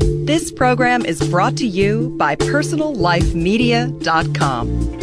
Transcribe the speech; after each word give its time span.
This 0.00 0.52
program 0.52 1.04
is 1.04 1.20
brought 1.28 1.56
to 1.58 1.66
you 1.66 2.14
by 2.16 2.36
PersonalLifeMedia.com. 2.36 4.96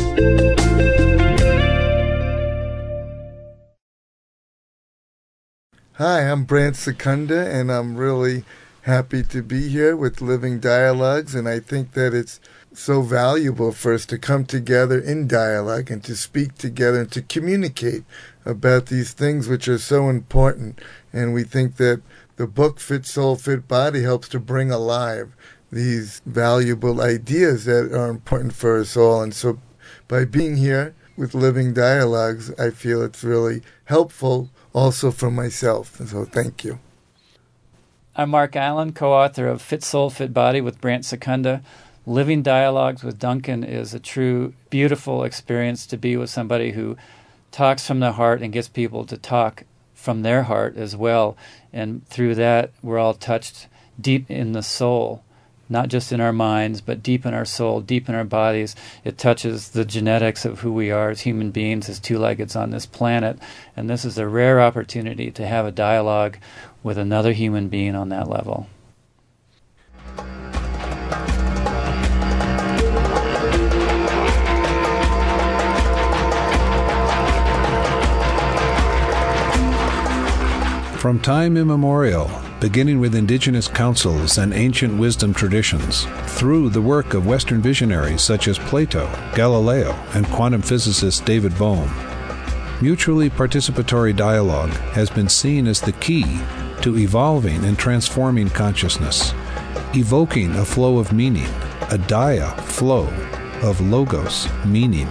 Hi, 5.93 6.29
I'm 6.29 6.43
Brant 6.43 6.75
Secunda, 6.75 7.49
and 7.49 7.71
I'm 7.71 7.97
really 7.97 8.43
happy 8.83 9.23
to 9.23 9.41
be 9.41 9.68
here 9.68 9.97
with 9.97 10.21
Living 10.21 10.59
Dialogues. 10.59 11.36
And 11.36 11.50
I 11.50 11.59
think 11.59 11.93
that 11.93 12.14
it's 12.14 12.39
so 12.71 13.02
valuable 13.02 13.71
for 13.71 13.93
us 13.93 14.05
to 14.05 14.18
come 14.18 14.45
together 14.45 15.00
in 15.00 15.27
dialogue 15.27 15.91
and 15.91 16.04
to 16.04 16.16
speak 16.16 16.55
together 16.55 17.02
and 17.02 17.11
to 17.11 17.21
communicate 17.21 18.04
about 18.45 18.86
these 18.86 19.14
things 19.14 19.48
which 19.48 19.68
are 19.68 19.79
so 19.79 20.09
important. 20.09 20.79
And 21.11 21.34
we 21.34 21.43
think 21.43 21.77
that 21.77 22.02
the 22.38 22.48
book 22.48 22.80
Fit 22.80 23.06
Soul, 23.06 23.36
Fit 23.36 23.68
Body 23.68 24.04
helps 24.04 24.30
to 24.30 24.40
bring 24.40 24.72
alive 24.72 25.36
these 25.72 26.22
valuable 26.26 27.02
ideas 27.02 27.66
that 27.66 27.91
are 27.91 28.09
important 28.09 28.54
for 28.54 28.80
us 28.80 28.95
all. 28.95 29.22
And 29.22 29.34
so 29.34 29.59
by 30.08 30.23
being 30.23 30.58
here 30.58 30.95
with 31.18 31.34
Living 31.34 31.73
Dialogues, 31.73 32.58
I 32.59 32.70
feel 32.70 33.02
it's 33.02 33.23
really 33.23 33.62
helpful 33.86 34.50
also 34.73 35.12
for 35.12 35.31
myself. 35.31 36.00
And 36.00 36.08
So 36.08 36.26
thank 36.26 36.64
you. 36.64 36.80
I'm 38.16 38.30
Mark 38.30 38.56
Allen, 38.56 38.94
co 38.94 39.14
author 39.14 39.48
of 39.48 39.62
Fit 39.62 39.84
Soul, 39.84 40.09
Fit 40.09 40.34
Body 40.34 40.62
with 40.62 40.80
Brant 40.80 41.06
Secunda. 41.06 41.62
Living 42.06 42.42
Dialogues 42.42 43.04
with 43.04 43.20
Duncan 43.20 43.64
is 43.64 43.94
a 43.94 44.00
true, 44.00 44.54
beautiful 44.70 45.23
experience 45.23 45.86
to 45.88 45.98
be 45.98 46.16
with 46.16 46.30
somebody 46.30 46.72
who 46.72 46.95
talks 47.52 47.86
from 47.86 48.00
the 48.00 48.14
heart 48.14 48.42
and 48.42 48.54
gets 48.54 48.70
people 48.70 49.06
to 49.06 49.17
talk 49.17 49.64
from 49.98 50.22
their 50.22 50.44
heart 50.44 50.78
as 50.78 50.96
well. 50.96 51.36
And 51.74 52.08
through 52.08 52.36
that, 52.36 52.72
we're 52.82 53.00
all 53.00 53.14
touched 53.14 53.68
deep 54.00 54.32
in 54.32 54.54
the 54.54 54.64
soul 54.64 55.23
not 55.70 55.90
just 55.90 56.12
in 56.12 56.22
our 56.22 56.32
minds, 56.32 56.82
but 56.82 57.04
deep 57.04 57.26
in 57.26 57.34
our 57.34 57.46
soul, 57.46 57.82
deep 57.82 58.08
in 58.08 58.16
our 58.16 58.23
bodies. 58.23 58.76
It 59.04 59.17
touches 59.17 59.70
the 59.70 59.86
genetics 59.86 60.45
of 60.45 60.62
who 60.62 60.72
we 60.72 60.92
are 60.92 61.09
as 61.09 61.22
human 61.22 61.52
beings, 61.52 61.89
as 61.89 62.00
two 62.00 62.17
leggeds 62.17 62.56
on 62.56 62.72
this 62.72 62.86
planet. 62.86 63.38
And 63.76 63.89
this 63.89 64.06
is 64.06 64.17
a 64.17 64.28
rare 64.28 64.62
opportunity 64.62 65.31
to 65.31 65.45
have 65.45 65.66
a 65.66 65.72
dialogue 65.72 66.38
with 66.84 66.98
another 66.98 67.34
human 67.34 67.67
being 67.67 67.95
on 67.95 68.09
that 68.09 68.30
level. 68.30 68.67
From 80.98 81.20
time 81.20 81.58
immemorial, 81.58 82.28
beginning 82.59 83.00
with 83.00 83.14
indigenous 83.14 83.67
councils 83.67 84.40
and 84.40 84.52
ancient 84.52 84.98
wisdom 84.98 85.31
traditions, 85.31 86.08
through 86.26 86.70
the 86.70 86.81
work 86.81 87.14
of 87.14 87.28
Western 87.28 87.62
visionaries 87.62 88.23
such 88.23 88.48
as 88.48 88.58
Plato, 88.58 89.08
Galileo, 89.36 89.92
and 90.16 90.26
quantum 90.30 90.64
physicist 90.64 91.23
David 91.23 91.56
Bohm. 91.56 91.88
Mutually 92.81 93.30
participatory 93.30 94.14
dialogue 94.16 94.72
has 94.95 95.08
been 95.12 95.30
seen 95.30 95.67
as 95.67 95.80
the 95.80 95.92
key 95.92 96.39
to 96.81 96.98
evolving 96.98 97.64
and 97.64 97.78
transforming 97.78 98.50
consciousness, 98.50 99.36
evoking 99.94 100.56
a 100.56 100.66
flow 100.66 100.98
of 100.98 101.14
meaning, 101.14 101.50
a 101.92 102.00
dia 102.00 102.50
flow 102.64 103.06
of 103.61 103.80
logos, 103.82 104.48
meaning, 104.66 105.08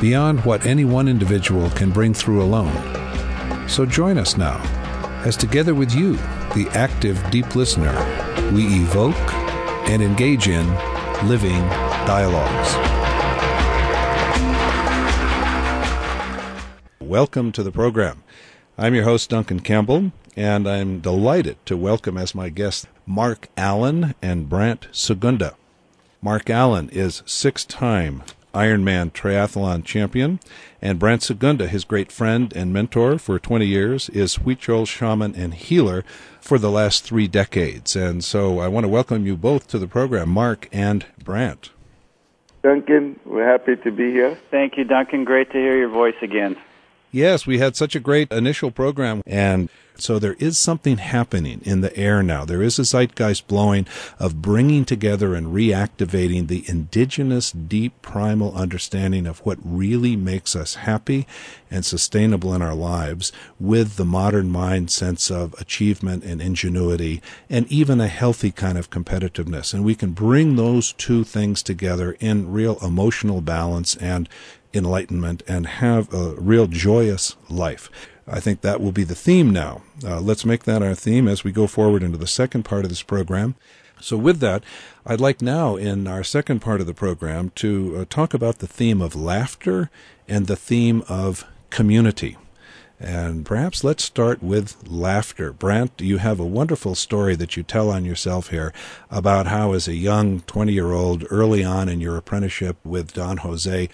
beyond 0.00 0.44
what 0.44 0.64
any 0.64 0.84
one 0.84 1.08
individual 1.08 1.68
can 1.70 1.90
bring 1.90 2.14
through 2.14 2.40
alone. 2.40 3.68
So 3.68 3.84
join 3.84 4.16
us 4.16 4.36
now 4.36 4.77
as 5.28 5.36
together 5.36 5.74
with 5.74 5.94
you 5.94 6.14
the 6.54 6.66
active 6.72 7.22
deep 7.30 7.54
listener, 7.54 7.92
we 8.50 8.64
evoke 8.80 9.14
and 9.86 10.02
engage 10.02 10.48
in 10.48 10.66
living 11.28 11.60
dialogues. 12.08 12.72
Welcome 16.98 17.52
to 17.52 17.62
the 17.62 17.70
program. 17.70 18.24
I'm 18.78 18.94
your 18.94 19.04
host, 19.04 19.28
Duncan 19.28 19.60
Campbell, 19.60 20.12
and 20.34 20.66
I'm 20.66 21.00
delighted 21.00 21.58
to 21.66 21.76
welcome 21.76 22.16
as 22.16 22.34
my 22.34 22.48
guests 22.48 22.86
Mark 23.04 23.48
Allen 23.54 24.14
and 24.22 24.48
Brant 24.48 24.88
Secunda. 24.92 25.56
Mark 26.22 26.48
Allen 26.48 26.88
is 26.88 27.22
six 27.26 27.66
time 27.66 28.22
Ironman 28.58 29.12
triathlon 29.12 29.84
champion. 29.84 30.40
And 30.82 30.98
Brant 30.98 31.22
Secunda, 31.22 31.68
his 31.68 31.84
great 31.84 32.10
friend 32.10 32.52
and 32.56 32.72
mentor 32.72 33.18
for 33.18 33.38
20 33.38 33.64
years, 33.64 34.08
is 34.08 34.38
Huichol 34.38 34.86
shaman 34.88 35.36
and 35.36 35.54
healer 35.54 36.04
for 36.40 36.58
the 36.58 36.70
last 36.70 37.04
three 37.04 37.28
decades. 37.28 37.94
And 37.94 38.24
so 38.24 38.58
I 38.58 38.66
want 38.66 38.82
to 38.84 38.88
welcome 38.88 39.24
you 39.26 39.36
both 39.36 39.68
to 39.68 39.78
the 39.78 39.86
program, 39.86 40.28
Mark 40.28 40.68
and 40.72 41.06
Brant. 41.22 41.70
Duncan, 42.62 43.20
we're 43.24 43.46
happy 43.46 43.76
to 43.76 43.92
be 43.92 44.10
here. 44.10 44.36
Thank 44.50 44.76
you, 44.76 44.82
Duncan. 44.82 45.24
Great 45.24 45.52
to 45.52 45.58
hear 45.58 45.76
your 45.78 45.88
voice 45.88 46.16
again. 46.20 46.56
Yes, 47.10 47.46
we 47.46 47.58
had 47.58 47.74
such 47.74 47.96
a 47.96 48.00
great 48.00 48.30
initial 48.30 48.70
program, 48.70 49.22
and 49.26 49.70
so 50.00 50.20
there 50.20 50.34
is 50.34 50.56
something 50.56 50.98
happening 50.98 51.60
in 51.64 51.80
the 51.80 51.96
air 51.96 52.22
now. 52.22 52.44
There 52.44 52.62
is 52.62 52.78
a 52.78 52.84
zeitgeist 52.84 53.48
blowing 53.48 53.86
of 54.18 54.40
bringing 54.40 54.84
together 54.84 55.34
and 55.34 55.48
reactivating 55.48 56.46
the 56.46 56.64
indigenous, 56.68 57.50
deep, 57.50 58.00
primal 58.00 58.54
understanding 58.54 59.26
of 59.26 59.40
what 59.40 59.58
really 59.62 60.14
makes 60.14 60.54
us 60.54 60.76
happy 60.76 61.26
and 61.68 61.84
sustainable 61.84 62.54
in 62.54 62.62
our 62.62 62.74
lives 62.74 63.32
with 63.58 63.96
the 63.96 64.04
modern 64.04 64.50
mind 64.50 64.90
sense 64.90 65.30
of 65.32 65.52
achievement 65.58 66.22
and 66.22 66.40
ingenuity 66.40 67.20
and 67.50 67.66
even 67.70 68.00
a 68.00 68.06
healthy 68.06 68.52
kind 68.52 68.78
of 68.78 68.90
competitiveness. 68.90 69.74
And 69.74 69.84
we 69.84 69.96
can 69.96 70.12
bring 70.12 70.54
those 70.54 70.92
two 70.92 71.24
things 71.24 71.62
together 71.62 72.16
in 72.20 72.52
real 72.52 72.78
emotional 72.82 73.40
balance 73.40 73.96
and 73.96 74.28
enlightenment 74.74 75.42
and 75.48 75.66
have 75.66 76.12
a 76.12 76.34
real 76.34 76.66
joyous 76.66 77.36
life. 77.48 77.90
I 78.26 78.40
think 78.40 78.60
that 78.60 78.80
will 78.80 78.92
be 78.92 79.04
the 79.04 79.14
theme 79.14 79.50
now. 79.50 79.82
Uh, 80.04 80.20
let's 80.20 80.44
make 80.44 80.64
that 80.64 80.82
our 80.82 80.94
theme 80.94 81.26
as 81.26 81.44
we 81.44 81.52
go 81.52 81.66
forward 81.66 82.02
into 82.02 82.18
the 82.18 82.26
second 82.26 82.64
part 82.64 82.84
of 82.84 82.90
this 82.90 83.02
program. 83.02 83.54
So, 84.00 84.16
with 84.16 84.38
that, 84.40 84.62
I'd 85.04 85.20
like 85.20 85.42
now 85.42 85.76
in 85.76 86.06
our 86.06 86.22
second 86.22 86.60
part 86.60 86.80
of 86.80 86.86
the 86.86 86.94
program 86.94 87.50
to 87.56 87.96
uh, 87.96 88.04
talk 88.08 88.32
about 88.32 88.58
the 88.58 88.66
theme 88.66 89.00
of 89.00 89.16
laughter 89.16 89.90
and 90.28 90.46
the 90.46 90.56
theme 90.56 91.02
of 91.08 91.44
community. 91.70 92.36
And 93.00 93.46
perhaps 93.46 93.84
let's 93.84 94.04
start 94.04 94.42
with 94.42 94.88
laughter. 94.88 95.52
Brant, 95.52 96.00
you 96.00 96.18
have 96.18 96.40
a 96.40 96.44
wonderful 96.44 96.94
story 96.94 97.36
that 97.36 97.56
you 97.56 97.62
tell 97.62 97.90
on 97.90 98.04
yourself 98.04 98.50
here 98.50 98.72
about 99.10 99.46
how, 99.46 99.72
as 99.72 99.86
a 99.86 99.94
young 99.94 100.40
20 100.40 100.72
year 100.72 100.92
old, 100.92 101.24
early 101.30 101.62
on 101.62 101.88
in 101.88 102.00
your 102.00 102.16
apprenticeship 102.16 102.76
with 102.84 103.14
Don 103.14 103.38
Jose, 103.38 103.88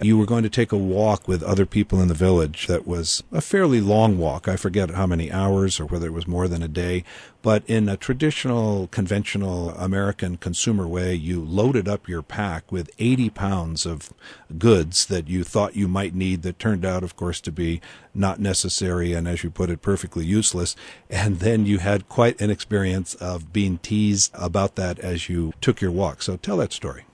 you 0.00 0.16
were 0.16 0.26
going 0.26 0.44
to 0.44 0.48
take 0.48 0.70
a 0.70 0.76
walk 0.76 1.26
with 1.26 1.42
other 1.42 1.66
people 1.66 2.00
in 2.00 2.06
the 2.06 2.14
village 2.14 2.68
that 2.68 2.86
was 2.86 3.24
a 3.32 3.40
fairly 3.40 3.80
long 3.80 4.16
walk. 4.16 4.46
I 4.46 4.54
forget 4.54 4.90
how 4.90 5.08
many 5.08 5.32
hours 5.32 5.80
or 5.80 5.86
whether 5.86 6.06
it 6.06 6.12
was 6.12 6.28
more 6.28 6.46
than 6.46 6.62
a 6.62 6.68
day. 6.68 7.02
But 7.42 7.64
in 7.66 7.88
a 7.88 7.96
traditional, 7.96 8.86
conventional 8.88 9.70
American 9.70 10.36
consumer 10.36 10.86
way, 10.86 11.14
you 11.14 11.40
loaded 11.40 11.88
up 11.88 12.08
your 12.08 12.22
pack 12.22 12.70
with 12.70 12.92
80 13.00 13.30
pounds 13.30 13.86
of 13.86 14.12
goods 14.56 15.06
that 15.06 15.26
you 15.26 15.42
thought 15.42 15.74
you 15.74 15.88
might 15.88 16.14
need 16.14 16.42
that 16.42 16.60
turned 16.60 16.84
out, 16.84 17.02
of 17.02 17.16
course, 17.16 17.40
to 17.40 17.50
be 17.50 17.80
not 18.14 18.38
necessary 18.38 19.14
and, 19.14 19.26
as 19.26 19.42
you 19.42 19.50
put 19.50 19.68
it, 19.68 19.82
perfectly 19.82 20.24
useless. 20.24 20.76
And 21.10 21.40
then 21.40 21.66
you 21.66 21.78
had 21.78 22.08
quite 22.08 22.40
an 22.40 22.50
experience 22.50 23.16
of 23.16 23.52
being 23.52 23.78
teased 23.78 24.30
about 24.34 24.76
that 24.76 25.00
as 25.00 25.28
you 25.28 25.54
took 25.60 25.80
your 25.80 25.90
walk. 25.90 26.22
So 26.22 26.36
tell 26.36 26.58
that 26.58 26.72
story. 26.72 27.04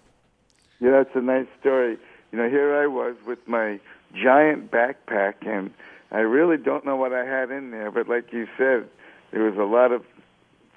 Yeah, 0.81 0.91
that's 0.91 1.17
a 1.17 1.23
nice 1.23 1.47
story 1.61 1.97
you 2.35 2.43
know, 2.43 2.51
here 2.51 2.75
I 2.75 2.89
was 2.89 3.15
with 3.25 3.39
my 3.47 3.79
giant 4.13 4.69
backpack, 4.69 5.47
and 5.47 5.71
I 6.11 6.19
really 6.19 6.57
don't 6.57 6.85
know 6.85 6.97
what 6.97 7.13
I 7.13 7.25
had 7.25 7.53
in 7.53 7.71
there, 7.71 7.93
but 7.93 8.09
like 8.09 8.33
you 8.33 8.49
said, 8.59 8.89
there 9.31 9.45
was 9.45 9.57
a 9.57 9.63
lot 9.63 9.93
of 9.93 10.03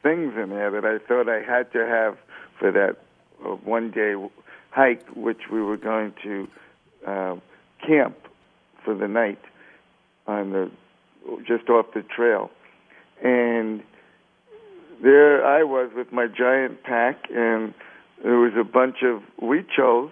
things 0.04 0.36
in 0.38 0.50
there 0.50 0.70
that 0.70 0.86
I 0.86 1.00
thought 1.00 1.28
I 1.28 1.42
had 1.42 1.74
to 1.74 1.80
have 1.80 2.16
for 2.60 2.72
that 2.72 2.98
uh, 3.44 3.56
one 3.56 3.90
day 3.90 4.14
hike, 4.70 5.02
which 5.16 5.50
we 5.52 5.60
were 5.60 5.78
going 5.78 6.14
to 6.22 6.48
uh, 7.08 7.36
camp 7.84 8.18
for 8.86 8.94
the 8.94 9.08
night 9.08 9.42
on 10.28 10.52
the 10.52 10.70
just 11.48 11.70
off 11.70 11.88
the 11.96 12.04
trail, 12.04 12.52
and 13.24 13.82
there 15.02 15.44
I 15.44 15.64
was 15.64 15.90
with 15.96 16.14
my 16.14 16.28
giant 16.28 16.84
pack, 16.84 17.32
and 17.32 17.74
there 18.24 18.38
was 18.38 18.54
a 18.56 18.64
bunch 18.64 18.98
of 19.02 19.24
Huichols 19.42 20.12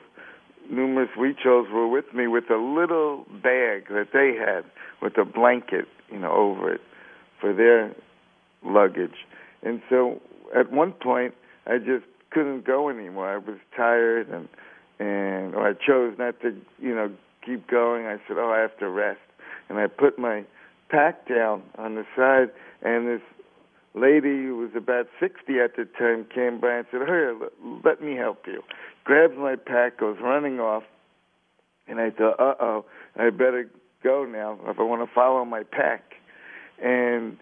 numerous 0.70 1.10
Huichols 1.18 1.72
were 1.72 1.88
with 1.88 2.14
me 2.14 2.28
with 2.28 2.50
a 2.50 2.58
little 2.58 3.26
bag 3.44 3.88
that 3.90 4.08
they 4.14 4.34
had 4.36 4.64
with 5.02 5.18
a 5.18 5.26
blanket, 5.26 5.86
you 6.12 6.20
know, 6.20 6.32
over 6.32 6.74
it 6.74 6.82
for 7.40 7.54
their 7.54 7.96
luggage. 8.64 9.26
And 9.64 9.82
so 9.90 10.22
at 10.56 10.72
one 10.72 10.94
point 10.94 11.34
I 11.66 11.78
just 11.78 12.06
couldn't 12.32 12.66
go 12.66 12.90
anymore. 12.90 13.30
I 13.30 13.38
was 13.38 13.58
tired 13.76 14.30
and 14.30 14.48
and 14.98 15.56
or 15.56 15.68
I 15.68 15.74
chose 15.74 16.16
not 16.18 16.40
to, 16.42 16.56
you 16.80 16.96
know, 16.96 17.12
keep 17.46 17.68
going. 17.68 18.06
I 18.06 18.18
said, 18.28 18.38
"Oh, 18.38 18.50
I 18.50 18.60
have 18.60 18.78
to 18.78 18.90
rest." 18.90 19.20
And 19.68 19.78
I 19.78 19.88
put 19.88 20.18
my 20.18 20.46
pack 20.90 21.28
down 21.28 21.64
on 21.78 21.96
the 21.96 22.06
side 22.16 22.50
and 22.82 23.08
this 23.08 23.22
lady 23.96 24.44
who 24.44 24.58
was 24.58 24.72
about 24.76 25.08
60 25.20 25.60
at 25.60 25.76
the 25.76 25.86
time 25.98 26.26
came 26.34 26.60
by 26.60 26.78
and 26.78 26.86
said, 26.92 27.02
Here, 27.08 27.36
let 27.84 28.02
me 28.02 28.16
help 28.16 28.46
you. 28.46 28.62
Grabs 29.06 29.38
my 29.38 29.56
pack, 29.56 30.00
goes 30.00 30.18
running 30.22 30.60
off, 30.60 30.84
and 31.88 32.00
I 32.00 32.10
thought, 32.10 32.40
uh 32.40 32.56
oh, 32.60 32.86
I 33.16 33.30
better 33.30 33.70
go 34.04 34.26
now 34.26 34.60
if 34.68 34.80
I 34.80 34.84
want 34.84 35.08
to 35.08 35.14
follow 35.14 35.46
my 35.46 35.64
pack. 35.64 36.04
And 36.84 37.38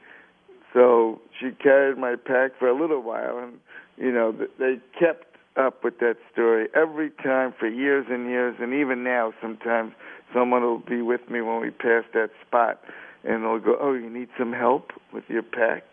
so 0.74 1.22
she 1.40 1.52
carried 1.52 1.98
my 1.98 2.16
pack 2.16 2.52
for 2.60 2.68
a 2.68 2.80
little 2.80 3.02
while, 3.02 3.40
and 3.40 3.54
you 3.98 4.12
know 4.12 4.36
they 4.60 4.76
kept 5.00 5.38
up 5.56 5.84
with 5.84 6.00
that 6.00 6.18
story 6.32 6.68
every 6.76 7.12
time 7.24 7.54
for 7.58 7.68
years 7.68 8.08
and 8.10 8.28
years, 8.28 8.56
and 8.60 8.74
even 8.74 9.04
now 9.04 9.34
sometimes 9.42 9.94
someone 10.34 10.64
will 10.64 10.80
be 10.80 11.02
with 11.02 11.30
me 11.30 11.42
when 11.42 11.62
we 11.62 11.70
pass 11.70 12.04
that 12.14 12.32
spot, 12.46 12.82
and 13.24 13.44
they'll 13.44 13.60
go, 13.60 13.78
"Oh, 13.80 13.94
you 13.94 14.10
need 14.10 14.30
some 14.38 14.52
help 14.52 14.92
with 15.14 15.24
your 15.30 15.44
pack," 15.44 15.84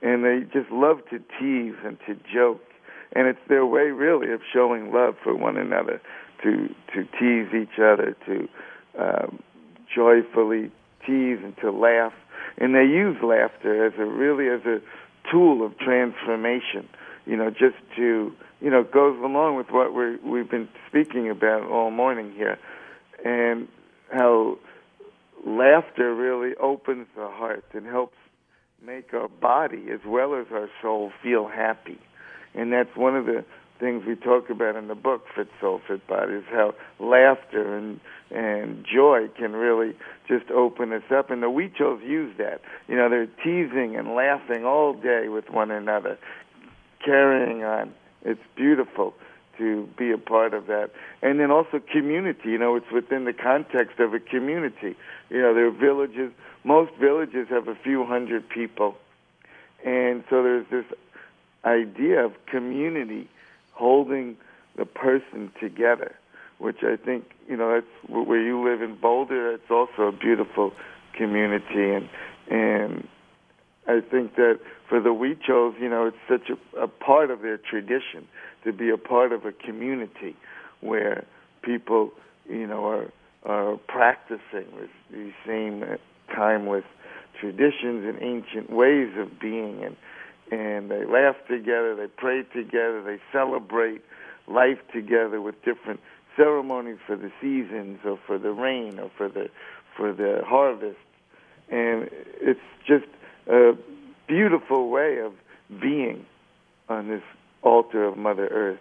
and 0.00 0.24
they 0.24 0.46
just 0.50 0.70
love 0.70 1.00
to 1.10 1.18
tease 1.38 1.74
and 1.84 1.98
to 2.06 2.14
joke, 2.32 2.62
and 3.12 3.26
it's 3.26 3.40
their 3.48 3.66
way 3.66 3.90
really 3.90 4.32
of 4.32 4.40
showing 4.52 4.92
love 4.92 5.16
for 5.22 5.34
one 5.34 5.56
another, 5.56 6.00
to 6.42 6.68
to 6.94 7.04
tease 7.18 7.54
each 7.54 7.78
other, 7.78 8.16
to 8.26 8.48
um, 8.98 9.42
joyfully 9.94 10.70
tease 11.06 11.38
and 11.42 11.56
to 11.58 11.70
laugh, 11.70 12.12
and 12.58 12.74
they 12.74 12.84
use 12.84 13.16
laughter 13.22 13.86
as 13.86 13.92
a 13.98 14.04
really 14.04 14.48
as 14.48 14.64
a 14.66 14.80
tool 15.30 15.64
of 15.64 15.76
transformation. 15.78 16.88
You 17.26 17.36
know, 17.36 17.50
just 17.50 17.76
to 17.96 18.32
you 18.60 18.70
know 18.70 18.82
goes 18.84 19.18
along 19.22 19.56
with 19.56 19.70
what 19.70 19.94
we 19.94 20.16
we've 20.16 20.50
been 20.50 20.68
speaking 20.88 21.30
about 21.30 21.64
all 21.64 21.90
morning 21.90 22.32
here, 22.34 22.58
and 23.24 23.68
how 24.12 24.58
laughter 25.46 26.14
really 26.14 26.54
opens 26.56 27.06
the 27.16 27.28
heart 27.28 27.64
and 27.72 27.86
helps 27.86 28.16
make 28.84 29.12
our 29.12 29.28
body 29.28 29.86
as 29.92 30.00
well 30.06 30.34
as 30.34 30.46
our 30.52 30.68
soul 30.82 31.12
feel 31.22 31.48
happy. 31.48 31.98
And 32.54 32.72
that's 32.72 32.94
one 32.96 33.16
of 33.16 33.26
the 33.26 33.44
things 33.78 34.04
we 34.06 34.14
talk 34.14 34.50
about 34.50 34.76
in 34.76 34.88
the 34.88 34.94
book, 34.94 35.24
Fit 35.34 35.48
Soul, 35.60 35.80
Fit 35.88 36.06
Body, 36.06 36.34
is 36.34 36.44
how 36.50 36.74
laughter 36.98 37.76
and 37.76 38.00
and 38.30 38.84
joy 38.84 39.26
can 39.36 39.54
really 39.54 39.96
just 40.28 40.50
open 40.50 40.92
us 40.92 41.02
up. 41.10 41.30
And 41.30 41.42
the 41.42 41.48
Huichols 41.48 42.00
use 42.06 42.32
that. 42.38 42.60
You 42.86 42.96
know, 42.96 43.08
they're 43.08 43.26
teasing 43.26 43.96
and 43.96 44.14
laughing 44.14 44.64
all 44.64 44.92
day 44.92 45.28
with 45.28 45.50
one 45.50 45.72
another, 45.72 46.16
carrying 47.04 47.64
on. 47.64 47.92
It's 48.22 48.40
beautiful 48.54 49.14
to 49.58 49.88
be 49.98 50.12
a 50.12 50.18
part 50.18 50.54
of 50.54 50.66
that. 50.66 50.90
And 51.22 51.40
then 51.40 51.50
also 51.50 51.80
community. 51.92 52.50
You 52.50 52.58
know, 52.58 52.76
it's 52.76 52.90
within 52.92 53.24
the 53.24 53.32
context 53.32 53.98
of 53.98 54.14
a 54.14 54.20
community. 54.20 54.96
You 55.28 55.42
know, 55.42 55.52
there 55.54 55.66
are 55.66 55.72
villages. 55.72 56.30
Most 56.62 56.92
villages 57.00 57.48
have 57.50 57.66
a 57.66 57.74
few 57.74 58.04
hundred 58.04 58.48
people. 58.48 58.96
And 59.84 60.22
so 60.30 60.42
there's 60.42 60.66
this 60.70 60.84
idea 61.64 62.24
of 62.24 62.32
community 62.46 63.28
holding 63.72 64.36
the 64.76 64.84
person 64.84 65.50
together, 65.60 66.14
which 66.58 66.82
I 66.82 66.96
think, 66.96 67.24
you 67.48 67.56
know, 67.56 67.72
that's 67.72 68.10
where 68.10 68.40
you 68.40 68.62
live 68.62 68.82
in 68.82 68.96
Boulder. 68.96 69.52
It's 69.52 69.70
also 69.70 70.02
a 70.02 70.12
beautiful 70.12 70.72
community. 71.16 71.92
And, 71.92 72.08
and 72.50 73.08
I 73.86 74.00
think 74.00 74.36
that 74.36 74.60
for 74.88 75.00
the 75.00 75.10
Huichols, 75.10 75.80
you 75.80 75.88
know, 75.88 76.06
it's 76.06 76.16
such 76.28 76.50
a, 76.50 76.80
a 76.80 76.88
part 76.88 77.30
of 77.30 77.42
their 77.42 77.58
tradition 77.58 78.26
to 78.64 78.72
be 78.72 78.90
a 78.90 78.98
part 78.98 79.32
of 79.32 79.44
a 79.44 79.52
community 79.52 80.36
where 80.80 81.24
people, 81.62 82.10
you 82.48 82.66
know, 82.66 82.84
are 82.86 83.12
are 83.44 83.78
practicing 83.88 84.66
these 85.10 85.32
same 85.46 85.82
timeless 86.34 86.84
traditions 87.40 88.04
and 88.04 88.18
ancient 88.20 88.70
ways 88.70 89.08
of 89.16 89.40
being, 89.40 89.82
and 89.82 89.96
and 90.50 90.90
they 90.90 91.04
laugh 91.04 91.36
together, 91.48 91.94
they 91.94 92.06
pray 92.06 92.42
together, 92.42 93.02
they 93.02 93.20
celebrate 93.32 94.02
life 94.46 94.78
together 94.92 95.40
with 95.40 95.54
different 95.64 96.00
ceremonies 96.36 96.98
for 97.06 97.16
the 97.16 97.30
seasons 97.40 98.00
or 98.04 98.18
for 98.26 98.38
the 98.38 98.50
rain 98.50 98.98
or 98.98 99.10
for 99.16 99.28
the 99.28 99.48
for 99.96 100.12
the 100.12 100.42
harvest, 100.46 100.98
and 101.68 102.08
it's 102.40 102.60
just 102.86 103.06
a 103.48 103.72
beautiful 104.26 104.88
way 104.88 105.18
of 105.18 105.32
being 105.80 106.24
on 106.88 107.08
this 107.08 107.22
altar 107.62 108.04
of 108.04 108.16
Mother 108.16 108.48
Earth. 108.48 108.80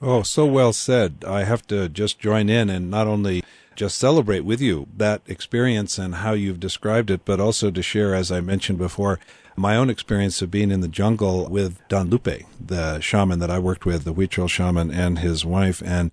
Oh, 0.00 0.22
so 0.22 0.44
well 0.44 0.72
said. 0.72 1.24
I 1.26 1.44
have 1.44 1.66
to 1.68 1.88
just 1.88 2.18
join 2.18 2.48
in 2.48 2.68
and 2.68 2.90
not 2.90 3.06
only 3.06 3.44
just 3.76 3.98
celebrate 3.98 4.44
with 4.44 4.60
you 4.60 4.86
that 4.96 5.22
experience 5.26 5.98
and 5.98 6.16
how 6.16 6.32
you've 6.32 6.60
described 6.60 7.10
it, 7.10 7.24
but 7.24 7.40
also 7.40 7.70
to 7.70 7.82
share, 7.82 8.14
as 8.14 8.30
I 8.30 8.40
mentioned 8.40 8.78
before, 8.78 9.18
my 9.56 9.76
own 9.76 9.90
experience 9.90 10.42
of 10.42 10.50
being 10.50 10.70
in 10.70 10.80
the 10.80 10.88
jungle 10.88 11.48
with 11.48 11.86
Don 11.88 12.10
Lupe, 12.10 12.42
the 12.60 13.00
shaman 13.00 13.38
that 13.38 13.50
I 13.50 13.58
worked 13.58 13.86
with, 13.86 14.04
the 14.04 14.14
Huichol 14.14 14.48
shaman, 14.48 14.90
and 14.90 15.20
his 15.20 15.44
wife. 15.44 15.82
And 15.84 16.10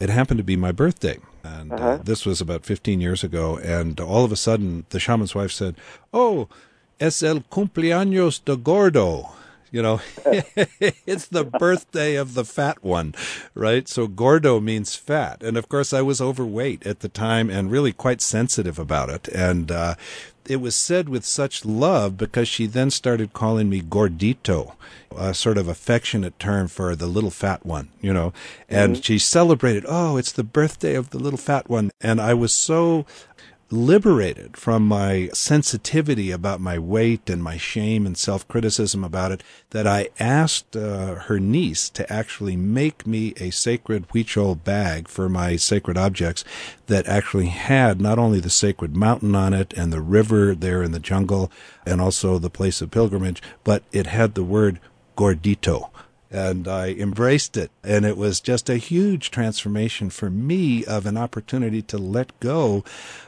it 0.00 0.10
happened 0.10 0.38
to 0.38 0.44
be 0.44 0.56
my 0.56 0.72
birthday. 0.72 1.18
And 1.44 1.72
uh, 1.72 1.74
uh-huh. 1.76 1.88
uh, 1.88 1.96
this 1.98 2.26
was 2.26 2.40
about 2.40 2.64
15 2.64 3.00
years 3.00 3.22
ago. 3.22 3.58
And 3.58 4.00
all 4.00 4.24
of 4.24 4.32
a 4.32 4.36
sudden, 4.36 4.86
the 4.90 5.00
shaman's 5.00 5.34
wife 5.34 5.52
said, 5.52 5.76
Oh, 6.12 6.48
es 6.98 7.22
el 7.22 7.40
cumpleaños 7.40 8.44
de 8.44 8.56
Gordo. 8.56 9.30
You 9.70 9.82
know, 9.82 10.00
it's 11.06 11.26
the 11.26 11.44
birthday 11.44 12.16
of 12.16 12.34
the 12.34 12.44
fat 12.44 12.82
one, 12.82 13.14
right? 13.54 13.88
So 13.88 14.06
gordo 14.06 14.58
means 14.58 14.96
fat. 14.96 15.42
And 15.42 15.56
of 15.56 15.68
course, 15.68 15.92
I 15.92 16.02
was 16.02 16.20
overweight 16.20 16.86
at 16.86 17.00
the 17.00 17.08
time 17.08 17.50
and 17.50 17.70
really 17.70 17.92
quite 17.92 18.20
sensitive 18.20 18.78
about 18.78 19.10
it. 19.10 19.28
And 19.28 19.70
uh, 19.70 19.94
it 20.50 20.60
was 20.60 20.74
said 20.74 21.08
with 21.08 21.24
such 21.24 21.64
love 21.64 22.18
because 22.18 22.48
she 22.48 22.66
then 22.66 22.90
started 22.90 23.32
calling 23.32 23.70
me 23.70 23.80
gordito, 23.80 24.74
a 25.16 25.32
sort 25.32 25.56
of 25.56 25.68
affectionate 25.68 26.38
term 26.40 26.66
for 26.66 26.96
the 26.96 27.06
little 27.06 27.30
fat 27.30 27.64
one, 27.64 27.88
you 28.00 28.12
know. 28.12 28.32
And 28.68 28.94
mm-hmm. 28.94 29.02
she 29.02 29.18
celebrated, 29.18 29.84
oh, 29.86 30.16
it's 30.16 30.32
the 30.32 30.42
birthday 30.42 30.94
of 30.96 31.10
the 31.10 31.18
little 31.18 31.38
fat 31.38 31.70
one. 31.70 31.92
And 32.00 32.20
I 32.20 32.34
was 32.34 32.52
so 32.52 33.06
liberated 33.70 34.56
from 34.56 34.86
my 34.86 35.28
sensitivity 35.32 36.30
about 36.32 36.60
my 36.60 36.78
weight 36.78 37.30
and 37.30 37.42
my 37.42 37.56
shame 37.56 38.04
and 38.04 38.18
self 38.18 38.46
criticism 38.48 39.04
about 39.04 39.30
it 39.30 39.42
that 39.70 39.86
I 39.86 40.08
asked 40.18 40.76
uh, 40.76 41.14
her 41.14 41.38
niece 41.38 41.88
to 41.90 42.12
actually 42.12 42.56
make 42.56 43.06
me 43.06 43.32
a 43.36 43.50
sacred 43.50 44.08
Huichol 44.08 44.62
bag 44.64 45.06
for 45.06 45.28
my 45.28 45.56
sacred 45.56 45.96
objects 45.96 46.44
that 46.86 47.06
actually 47.06 47.46
had 47.46 48.00
not 48.00 48.18
only 48.18 48.40
the 48.40 48.50
sacred 48.50 48.96
mountain 48.96 49.34
on 49.34 49.54
it 49.54 49.72
and 49.74 49.92
the 49.92 50.00
river 50.00 50.54
there 50.54 50.82
in 50.82 50.92
the 50.92 50.98
jungle 50.98 51.50
and 51.86 52.00
also 52.00 52.38
the 52.38 52.50
place 52.50 52.80
of 52.80 52.90
pilgrimage, 52.90 53.42
but 53.62 53.84
it 53.92 54.06
had 54.06 54.34
the 54.34 54.44
word 54.44 54.80
gordito 55.16 55.90
and 56.30 56.68
I 56.68 56.90
embraced 56.90 57.56
it. 57.56 57.70
And 57.82 58.04
it 58.04 58.16
was 58.16 58.40
just 58.40 58.70
a 58.70 58.76
huge 58.76 59.30
transformation 59.30 60.10
for 60.10 60.30
me 60.30 60.84
of 60.84 61.06
an 61.06 61.16
opportunity 61.16 61.82
to 61.82 61.98
let 61.98 62.38
go 62.40 62.84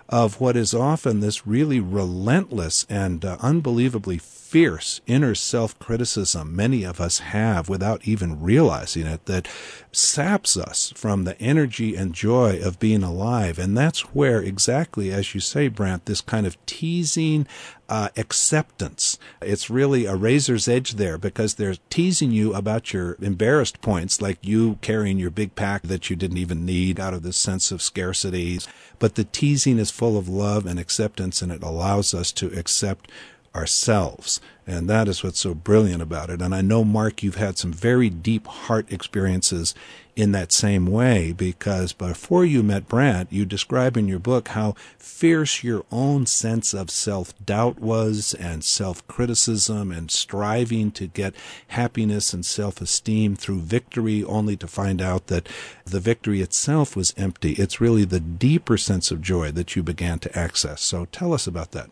of 0.09 0.41
what 0.41 0.57
is 0.57 0.75
often 0.75 1.21
this 1.21 1.47
really 1.47 1.81
relentless 1.81 2.87
and 2.89 3.25
uh, 3.25 3.37
unbelievably 3.41 4.19
fierce 4.19 5.01
inner 5.07 5.35
self 5.35 5.79
criticism 5.79 6.55
many 6.55 6.85
of 6.85 7.01
us 7.01 7.21
have 7.21 7.71
without 7.71 8.07
even 8.07 8.43
realizing 8.43 9.07
it 9.07 9.25
that 9.25 9.49
saps 9.91 10.59
us 10.59 10.93
from 10.95 11.25
the 11.25 11.41
energy 11.41 11.97
and 11.97 12.15
joy 12.15 12.61
of 12.63 12.79
being 12.79 13.03
alive. 13.03 13.59
And 13.59 13.77
that's 13.77 14.15
where 14.15 14.43
exactly, 14.43 15.11
as 15.11 15.35
you 15.35 15.41
say, 15.41 15.69
Brant, 15.69 16.05
this 16.05 16.21
kind 16.21 16.47
of 16.47 16.65
teasing 16.67 17.47
uh, 17.93 18.09
acceptance. 18.17 19.19
It's 19.43 19.69
really 19.69 20.07
a 20.07 20.17
razor's 20.17 20.67
edge 20.67 20.93
there 20.93 21.19
because 21.19 21.55
they're 21.55 21.75
teasing 21.91 22.31
you 22.31 22.55
about 22.55 22.95
your 22.95 23.19
embarrassed 23.21 23.83
points, 23.83 24.23
like 24.23 24.39
you 24.41 24.79
carrying 24.81 25.19
your 25.19 25.29
big 25.29 25.55
pack 25.57 25.83
that 25.83 26.09
you 26.09 26.17
didn't 26.17 26.39
even 26.39 26.65
need 26.65 26.99
out 26.99 27.13
of 27.13 27.23
this 27.23 27.37
sense 27.37 27.71
of 27.71 27.83
scarcity. 27.83 28.61
But 28.99 29.17
the 29.17 29.25
teasing 29.25 29.79
is 29.79 29.91
full 29.91 30.17
of 30.17 30.27
love 30.27 30.65
and 30.65 30.81
acceptance, 30.81 31.43
and 31.43 31.53
it 31.53 31.63
allows 31.63 32.15
us 32.15 32.33
to 32.33 32.47
accept 32.59 33.11
ourselves. 33.55 34.41
And 34.67 34.89
that 34.89 35.09
is 35.09 35.25
what's 35.25 35.41
so 35.41 35.55
brilliant 35.55 36.03
about 36.03 36.31
it. 36.31 36.41
And 36.41 36.55
I 36.55 36.61
know, 36.61 36.85
Mark, 36.85 37.23
you've 37.23 37.35
had 37.35 37.59
some 37.59 37.73
very 37.73 38.09
deep 38.09 38.47
heart 38.47 38.91
experiences 38.93 39.75
in 40.15 40.33
that 40.33 40.53
same 40.53 40.87
way 40.87 41.33
because 41.33 41.93
before 41.93 42.45
you 42.45 42.63
met 42.63 42.87
Brant, 42.87 43.33
you 43.33 43.45
describe 43.45 43.97
in 43.97 44.09
your 44.09 44.19
book 44.19 44.49
how 44.49 44.75
fierce 44.99 45.65
your 45.65 45.85
own 45.91 46.27
sense 46.27 46.75
of 46.75 46.91
self 46.91 47.35
doubt 47.45 47.81
was 47.81 48.35
and 48.35 48.63
self 48.63 49.07
criticism 49.09 49.91
and 49.91 50.11
striving 50.11 50.91
to 50.93 51.07
get 51.07 51.35
happiness 51.69 52.33
and 52.33 52.45
self 52.45 52.81
esteem 52.81 53.35
through 53.35 53.61
victory, 53.61 54.23
only 54.25 54.57
to 54.57 54.67
find 54.69 55.01
out 55.01 55.27
that 55.29 55.49
the 55.85 56.01
victory 56.01 56.41
itself 56.41 56.95
was 56.95 57.15
empty. 57.17 57.53
It's 57.53 57.81
really 57.81 58.05
the 58.05 58.21
deeper 58.21 58.77
sense 58.77 59.11
of 59.11 59.23
joy 59.23 59.51
that 59.53 59.75
you 59.75 59.83
began 59.83 60.19
to 60.21 60.39
access. 60.39 60.83
So 60.83 61.07
tell 61.07 61.33
us 61.33 61.47
about 61.47 61.73
that. 61.73 61.91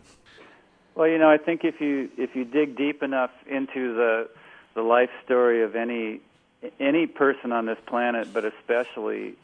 Well, 0.94 1.08
you 1.08 1.18
know, 1.18 1.30
I 1.30 1.38
think 1.38 1.64
if 1.64 1.80
you 1.80 2.10
if 2.16 2.34
you 2.34 2.44
dig 2.44 2.76
deep 2.76 3.02
enough 3.02 3.30
into 3.46 3.94
the 3.94 4.28
the 4.74 4.82
life 4.82 5.10
story 5.24 5.62
of 5.62 5.76
any 5.76 6.20
any 6.78 7.06
person 7.06 7.52
on 7.52 7.66
this 7.66 7.78
planet, 7.86 8.28
but 8.32 8.44
especially 8.44 9.34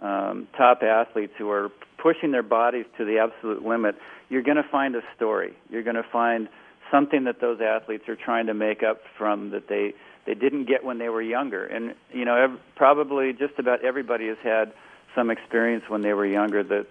um, 0.00 0.46
top 0.56 0.82
athletes 0.82 1.32
who 1.36 1.50
are 1.50 1.70
pushing 1.98 2.30
their 2.30 2.42
bodies 2.42 2.86
to 2.98 3.04
the 3.04 3.18
absolute 3.18 3.64
limit, 3.64 3.96
you're 4.28 4.42
going 4.42 4.56
to 4.56 4.68
find 4.70 4.94
a 4.94 5.02
story. 5.16 5.54
You're 5.68 5.82
going 5.82 5.96
to 5.96 6.06
find 6.10 6.48
something 6.90 7.24
that 7.24 7.40
those 7.40 7.60
athletes 7.60 8.08
are 8.08 8.16
trying 8.16 8.46
to 8.46 8.54
make 8.54 8.82
up 8.82 9.02
from 9.16 9.50
that 9.50 9.68
they 9.68 9.94
they 10.26 10.34
didn't 10.34 10.66
get 10.66 10.84
when 10.84 10.98
they 10.98 11.08
were 11.08 11.22
younger. 11.22 11.64
And 11.64 11.94
you 12.12 12.24
know, 12.24 12.36
ev- 12.36 12.60
probably 12.76 13.32
just 13.32 13.58
about 13.58 13.84
everybody 13.84 14.28
has 14.28 14.38
had 14.42 14.72
some 15.14 15.30
experience 15.30 15.84
when 15.88 16.02
they 16.02 16.12
were 16.12 16.26
younger 16.26 16.62
that 16.62 16.86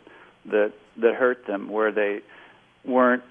that 0.45 0.73
that 0.97 1.15
hurt 1.15 1.45
them, 1.45 1.69
where 1.69 1.91
they 1.91 2.21
weren't 2.83 3.23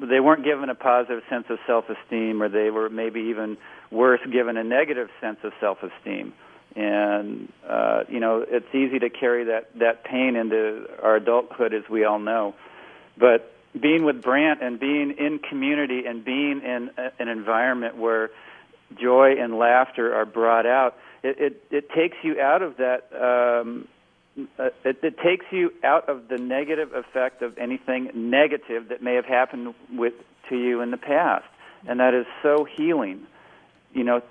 they 0.00 0.20
weren't 0.20 0.44
given 0.44 0.68
a 0.68 0.74
positive 0.74 1.22
sense 1.28 1.46
of 1.50 1.58
self-esteem, 1.66 2.42
or 2.42 2.48
they 2.48 2.70
were 2.70 2.88
maybe 2.88 3.20
even 3.20 3.56
worse, 3.90 4.20
given 4.30 4.56
a 4.56 4.64
negative 4.64 5.08
sense 5.20 5.38
of 5.42 5.52
self-esteem. 5.60 6.32
And 6.76 7.52
uh, 7.68 8.04
you 8.08 8.20
know, 8.20 8.44
it's 8.46 8.72
easy 8.74 8.98
to 9.00 9.10
carry 9.10 9.44
that 9.44 9.70
that 9.78 10.04
pain 10.04 10.36
into 10.36 10.86
our 11.02 11.16
adulthood, 11.16 11.74
as 11.74 11.82
we 11.90 12.04
all 12.04 12.18
know. 12.18 12.54
But 13.16 13.52
being 13.78 14.04
with 14.04 14.22
Brant 14.22 14.62
and 14.62 14.78
being 14.78 15.14
in 15.18 15.40
community 15.40 16.04
and 16.06 16.24
being 16.24 16.62
in 16.62 16.90
a, 16.96 17.10
an 17.18 17.28
environment 17.28 17.96
where 17.96 18.30
joy 19.00 19.34
and 19.38 19.58
laughter 19.58 20.14
are 20.14 20.24
brought 20.24 20.66
out, 20.66 20.96
it, 21.22 21.38
it, 21.38 21.62
it 21.70 21.90
takes 21.90 22.16
you 22.22 22.40
out 22.40 22.62
of 22.62 22.76
that. 22.76 23.10
Um, 23.12 23.88
uh, 24.58 24.70
it, 24.84 24.98
it 25.02 25.18
takes 25.18 25.46
you 25.50 25.72
out 25.82 26.08
of 26.08 26.28
the 26.28 26.36
negative 26.36 26.92
effect 26.94 27.42
of 27.42 27.56
anything 27.58 28.10
negative 28.14 28.88
that 28.88 29.02
may 29.02 29.14
have 29.14 29.24
happened 29.24 29.74
with 29.92 30.14
to 30.48 30.56
you 30.56 30.80
in 30.80 30.90
the 30.90 30.96
past, 30.96 31.46
and 31.86 32.00
that 32.00 32.14
is 32.14 32.26
so 32.42 32.66
healing. 32.76 33.26
You 33.92 34.04
know, 34.04 34.22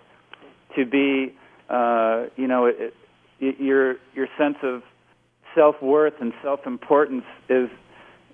to 0.76 0.86
be, 0.86 1.36
uh, 1.70 2.26
you 2.36 2.48
know, 2.48 2.66
it, 2.66 2.94
it, 3.40 3.60
your 3.60 3.98
your 4.16 4.28
sense 4.38 4.58
of 4.64 4.84
self 5.56 5.82
worth 5.82 6.16
and 6.22 6.34
self 6.42 6.66
importance 6.66 7.26
is 7.50 7.70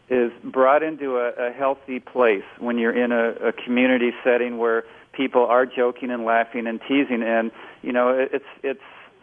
is 0.09 0.31
brought 0.43 0.83
into 0.83 1.17
a, 1.17 1.49
a 1.49 1.51
healthy 1.51 1.99
place 1.99 2.43
when 2.59 2.77
you're 2.77 2.95
in 2.95 3.11
a, 3.11 3.47
a 3.47 3.53
community 3.53 4.11
setting 4.23 4.57
where 4.57 4.83
people 5.13 5.45
are 5.45 5.65
joking 5.65 6.11
and 6.11 6.25
laughing 6.25 6.67
and 6.67 6.81
teasing, 6.81 7.23
and 7.23 7.51
you 7.81 7.91
know, 7.91 8.09
it, 8.09 8.29
it's 8.33 8.45
it's 8.63 8.81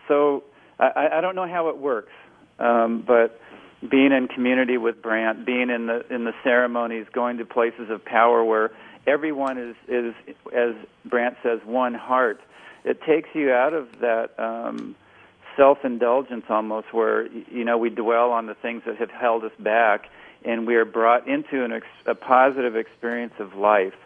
so. 0.08 0.42
I, 0.78 1.18
I 1.18 1.20
don't 1.20 1.36
know 1.36 1.46
how 1.46 1.68
it 1.68 1.76
works, 1.76 2.12
um, 2.60 3.02
but 3.06 3.40
being 3.88 4.12
in 4.12 4.28
community 4.28 4.76
with 4.76 5.00
Brant, 5.02 5.46
being 5.46 5.70
in 5.70 5.86
the 5.86 6.04
in 6.12 6.24
the 6.24 6.34
ceremonies, 6.44 7.06
going 7.12 7.38
to 7.38 7.46
places 7.46 7.88
of 7.90 8.04
power 8.04 8.44
where 8.44 8.70
everyone 9.06 9.58
is 9.58 9.76
is 9.88 10.14
as 10.54 10.74
Brant 11.04 11.36
says 11.42 11.60
one 11.64 11.94
heart. 11.94 12.40
It 12.84 13.02
takes 13.02 13.28
you 13.34 13.52
out 13.52 13.74
of 13.74 14.00
that 14.00 14.38
um, 14.38 14.96
self-indulgence 15.56 16.44
almost, 16.48 16.92
where 16.92 17.26
you 17.26 17.64
know 17.64 17.78
we 17.78 17.90
dwell 17.90 18.32
on 18.32 18.46
the 18.46 18.54
things 18.54 18.82
that 18.86 18.96
have 18.96 19.10
held 19.10 19.44
us 19.44 19.52
back, 19.58 20.08
and 20.44 20.66
we 20.66 20.76
are 20.76 20.84
brought 20.84 21.26
into 21.26 21.64
an 21.64 21.72
ex- 21.72 21.86
a 22.06 22.14
positive 22.14 22.76
experience 22.76 23.34
of 23.38 23.54
life. 23.54 23.96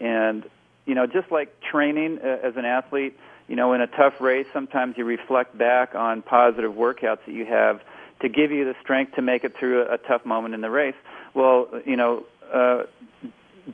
And 0.00 0.44
you 0.86 0.94
know, 0.94 1.06
just 1.06 1.32
like 1.32 1.60
training 1.60 2.20
uh, 2.22 2.38
as 2.42 2.56
an 2.56 2.64
athlete, 2.64 3.18
you 3.48 3.56
know, 3.56 3.72
in 3.72 3.80
a 3.80 3.86
tough 3.86 4.20
race, 4.20 4.46
sometimes 4.52 4.96
you 4.96 5.04
reflect 5.04 5.56
back 5.56 5.94
on 5.94 6.22
positive 6.22 6.72
workouts 6.72 7.24
that 7.26 7.32
you 7.32 7.46
have 7.46 7.80
to 8.20 8.28
give 8.28 8.50
you 8.50 8.64
the 8.64 8.74
strength 8.82 9.14
to 9.16 9.22
make 9.22 9.44
it 9.44 9.54
through 9.58 9.82
a, 9.82 9.94
a 9.94 9.98
tough 9.98 10.24
moment 10.24 10.54
in 10.54 10.60
the 10.60 10.70
race. 10.70 10.94
Well, 11.34 11.68
you 11.84 11.96
know, 11.96 12.24
uh, 12.52 12.84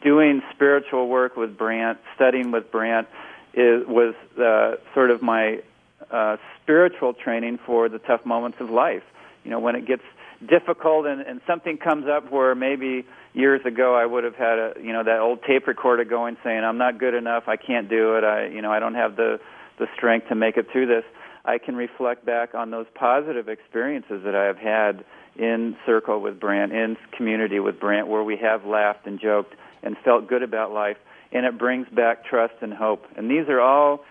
doing 0.02 0.42
spiritual 0.54 1.08
work 1.08 1.36
with 1.36 1.56
Brant, 1.56 1.98
studying 2.14 2.50
with 2.50 2.70
Brant, 2.70 3.08
is, 3.54 3.86
was 3.86 4.14
uh, 4.38 4.76
sort 4.94 5.10
of 5.10 5.22
my 5.22 5.62
uh, 6.10 6.36
spiritual 6.62 7.14
training 7.14 7.58
for 7.66 7.88
the 7.88 7.98
tough 7.98 8.24
moments 8.24 8.58
of 8.60 8.70
life. 8.70 9.02
You 9.44 9.50
know, 9.50 9.60
when 9.60 9.74
it 9.74 9.86
gets 9.86 10.02
difficult 10.46 11.06
and, 11.06 11.20
and 11.20 11.40
something 11.46 11.76
comes 11.76 12.06
up 12.06 12.30
where 12.30 12.54
maybe 12.54 13.04
years 13.34 13.60
ago 13.64 13.94
I 13.94 14.06
would 14.06 14.24
have 14.24 14.34
had 14.34 14.58
a 14.58 14.72
you 14.82 14.92
know 14.92 15.04
that 15.04 15.20
old 15.20 15.42
tape 15.42 15.66
recorder 15.66 16.04
going 16.04 16.36
saying 16.42 16.64
I'm 16.64 16.78
not 16.78 16.98
good 16.98 17.14
enough, 17.14 17.44
I 17.46 17.56
can't 17.56 17.88
do 17.88 18.16
it, 18.16 18.24
I 18.24 18.46
you 18.46 18.62
know 18.62 18.72
I 18.72 18.78
don't 18.78 18.94
have 18.94 19.16
the 19.16 19.40
the 19.78 19.86
strength 19.96 20.28
to 20.28 20.34
make 20.34 20.56
it 20.56 20.70
through 20.70 20.86
this. 20.86 21.04
I 21.44 21.58
can 21.58 21.76
reflect 21.76 22.24
back 22.24 22.54
on 22.54 22.70
those 22.70 22.86
positive 22.94 23.48
experiences 23.48 24.22
that 24.24 24.34
I 24.34 24.44
have 24.44 24.58
had 24.58 25.04
in 25.36 25.76
circle 25.86 26.20
with 26.20 26.38
Brant, 26.38 26.72
in 26.72 26.96
community 27.16 27.60
with 27.60 27.80
Brant, 27.80 28.08
where 28.08 28.22
we 28.22 28.36
have 28.36 28.64
laughed 28.66 29.06
and 29.06 29.20
joked 29.20 29.54
and 29.82 29.96
felt 30.04 30.28
good 30.28 30.42
about 30.42 30.72
life, 30.72 30.98
and 31.32 31.46
it 31.46 31.58
brings 31.58 31.88
back 31.88 32.24
trust 32.24 32.54
and 32.60 32.72
hope. 32.72 33.06
And 33.16 33.30
these 33.30 33.48
are 33.48 33.60
all 33.60 34.04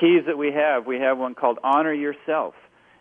keys 0.00 0.24
that 0.26 0.38
we 0.38 0.52
have. 0.52 0.86
We 0.86 1.00
have 1.00 1.18
one 1.18 1.34
called 1.34 1.58
honor 1.62 1.92
yourself, 1.92 2.54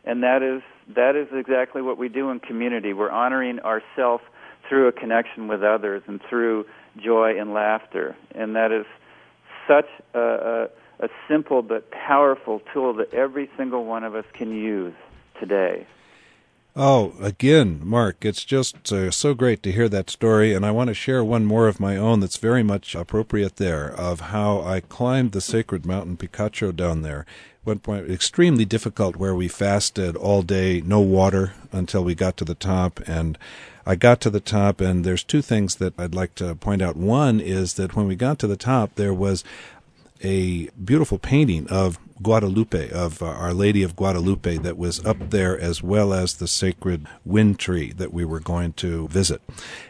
and 0.03 0.23
that 0.23 0.43
is 0.43 0.61
that 0.95 1.15
is 1.15 1.27
exactly 1.31 1.81
what 1.81 1.97
we 1.97 2.09
do 2.09 2.29
in 2.31 2.39
community. 2.39 2.93
We're 2.93 3.11
honoring 3.11 3.59
ourselves 3.59 4.23
through 4.67 4.87
a 4.89 4.91
connection 4.91 5.47
with 5.47 5.63
others 5.63 6.03
and 6.07 6.19
through 6.29 6.65
joy 6.97 7.39
and 7.39 7.53
laughter, 7.53 8.15
and 8.35 8.55
that 8.55 8.71
is 8.71 8.85
such 9.67 9.87
a, 10.13 10.19
a 10.19 10.67
a 11.03 11.09
simple 11.27 11.61
but 11.61 11.91
powerful 11.91 12.61
tool 12.73 12.93
that 12.93 13.13
every 13.13 13.49
single 13.57 13.83
one 13.83 14.05
of 14.05 14.15
us 14.15 14.25
can 14.33 14.51
use 14.51 14.93
today. 15.39 15.85
Oh, 16.75 17.13
again, 17.21 17.81
Mark, 17.83 18.25
it's 18.25 18.43
just 18.43 18.91
uh, 18.91 19.11
so 19.11 19.35
great 19.35 19.61
to 19.61 19.71
hear 19.71 19.87
that 19.89 20.09
story, 20.09 20.53
and 20.55 20.65
I 20.65 20.71
want 20.71 20.87
to 20.87 20.95
share 20.95 21.23
one 21.23 21.45
more 21.45 21.67
of 21.67 21.79
my 21.79 21.97
own 21.97 22.19
that's 22.19 22.37
very 22.37 22.63
much 22.63 22.95
appropriate 22.95 23.57
there 23.57 23.91
of 23.91 24.21
how 24.31 24.61
I 24.61 24.79
climbed 24.79 25.33
the 25.33 25.41
sacred 25.41 25.85
mountain 25.85 26.17
Picacho 26.17 26.75
down 26.75 27.03
there. 27.03 27.27
One 27.63 27.79
point, 27.79 28.09
extremely 28.09 28.65
difficult, 28.65 29.17
where 29.17 29.35
we 29.35 29.47
fasted 29.47 30.15
all 30.15 30.41
day, 30.41 30.81
no 30.81 30.99
water 30.99 31.53
until 31.71 32.03
we 32.03 32.15
got 32.15 32.37
to 32.37 32.45
the 32.45 32.55
top, 32.55 32.99
and 33.07 33.37
I 33.85 33.95
got 33.95 34.21
to 34.21 34.29
the 34.29 34.39
top, 34.39 34.79
and 34.79 35.03
there's 35.03 35.23
two 35.23 35.41
things 35.41 35.75
that 35.75 35.93
I'd 35.99 36.15
like 36.15 36.35
to 36.35 36.55
point 36.55 36.81
out. 36.81 36.95
One 36.95 37.39
is 37.39 37.73
that 37.73 37.95
when 37.95 38.07
we 38.07 38.15
got 38.15 38.39
to 38.39 38.47
the 38.47 38.57
top, 38.57 38.95
there 38.95 39.13
was 39.13 39.43
a 40.23 40.69
beautiful 40.83 41.17
painting 41.19 41.67
of 41.69 41.99
Guadalupe, 42.21 42.89
of 42.91 43.21
uh, 43.21 43.25
Our 43.25 43.53
Lady 43.53 43.83
of 43.83 43.95
Guadalupe, 43.95 44.57
that 44.57 44.77
was 44.77 45.05
up 45.05 45.29
there, 45.29 45.59
as 45.59 45.83
well 45.83 46.13
as 46.13 46.35
the 46.35 46.47
sacred 46.47 47.05
wind 47.25 47.59
tree 47.59 47.91
that 47.91 48.13
we 48.13 48.23
were 48.23 48.39
going 48.39 48.73
to 48.73 49.07
visit. 49.09 49.41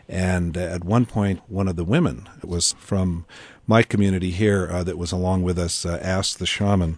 And 0.10 0.58
at 0.58 0.84
one 0.84 1.06
point, 1.06 1.42
one 1.48 1.68
of 1.68 1.76
the 1.76 1.84
women, 1.84 2.28
it 2.42 2.48
was 2.48 2.74
from 2.80 3.26
my 3.68 3.84
community 3.84 4.32
here 4.32 4.68
uh, 4.72 4.84
that 4.84 4.98
was 4.98 5.12
along 5.12 5.44
with 5.44 5.60
us, 5.60 5.86
uh, 5.86 6.00
asked 6.02 6.40
the 6.40 6.46
shaman, 6.46 6.98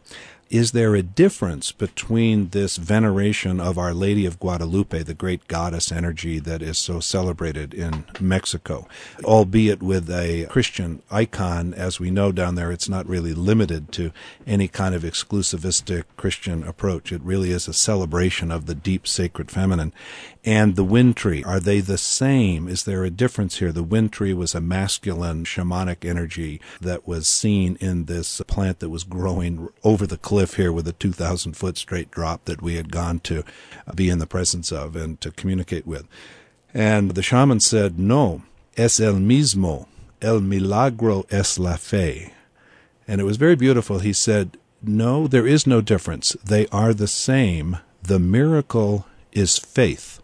is 0.55 0.71
there 0.71 0.95
a 0.95 1.03
difference 1.03 1.73
between 1.73 2.49
this 2.49 2.77
veneration 2.77 3.59
of 3.59 3.77
Our 3.77 3.93
Lady 3.93 4.25
of 4.25 4.39
Guadalupe, 4.39 5.03
the 5.03 5.13
great 5.13 5.49
goddess 5.49 5.91
energy 5.91 6.39
that 6.39 6.61
is 6.61 6.77
so 6.77 7.01
celebrated 7.01 7.73
in 7.73 8.05
Mexico, 8.21 8.87
albeit 9.25 9.83
with 9.83 10.09
a 10.09 10.45
Christian 10.49 11.01
icon? 11.11 11.73
As 11.73 11.99
we 11.99 12.09
know 12.09 12.31
down 12.31 12.55
there, 12.55 12.71
it's 12.71 12.87
not 12.87 13.05
really 13.05 13.33
limited 13.33 13.91
to 13.93 14.13
any 14.47 14.69
kind 14.69 14.95
of 14.95 15.03
exclusivistic 15.03 16.03
Christian 16.15 16.63
approach. 16.63 17.11
It 17.11 17.21
really 17.21 17.51
is 17.51 17.67
a 17.67 17.73
celebration 17.73 18.49
of 18.49 18.65
the 18.65 18.75
deep 18.75 19.07
sacred 19.07 19.51
feminine. 19.51 19.91
And 20.45 20.75
the 20.75 20.83
wind 20.83 21.17
tree, 21.17 21.43
are 21.43 21.59
they 21.59 21.79
the 21.79 21.97
same? 21.97 22.67
Is 22.67 22.83
there 22.83 23.03
a 23.03 23.09
difference 23.09 23.57
here? 23.57 23.71
The 23.71 23.81
wind 23.81 24.13
tree 24.13 24.31
was 24.31 24.53
a 24.53 24.61
masculine 24.61 25.43
shamanic 25.43 26.07
energy 26.07 26.61
that 26.79 27.07
was 27.07 27.27
seen 27.27 27.77
in 27.81 28.05
this 28.05 28.39
plant 28.45 28.79
that 28.79 28.89
was 28.91 29.03
growing 29.03 29.69
over 29.83 30.05
the 30.05 30.19
cliff 30.19 30.53
here 30.53 30.71
with 30.71 30.87
a 30.87 30.93
2,000 30.93 31.53
foot 31.53 31.79
straight 31.79 32.11
drop 32.11 32.45
that 32.45 32.61
we 32.61 32.75
had 32.75 32.91
gone 32.91 33.19
to 33.21 33.43
be 33.95 34.07
in 34.07 34.19
the 34.19 34.27
presence 34.27 34.71
of 34.71 34.95
and 34.95 35.19
to 35.21 35.31
communicate 35.31 35.87
with. 35.87 36.07
And 36.75 37.15
the 37.15 37.23
shaman 37.23 37.59
said, 37.59 37.97
No, 37.97 38.43
es 38.77 38.99
el 38.99 39.15
mismo, 39.15 39.87
el 40.21 40.41
milagro 40.41 41.25
es 41.31 41.57
la 41.57 41.77
fe. 41.77 42.33
And 43.07 43.19
it 43.19 43.23
was 43.23 43.37
very 43.37 43.55
beautiful. 43.55 43.97
He 43.97 44.13
said, 44.13 44.57
No, 44.83 45.25
there 45.25 45.47
is 45.47 45.65
no 45.65 45.81
difference. 45.81 46.37
They 46.43 46.67
are 46.67 46.93
the 46.93 47.07
same. 47.07 47.79
The 48.03 48.19
miracle 48.19 49.07
is 49.31 49.57
faith. 49.57 50.21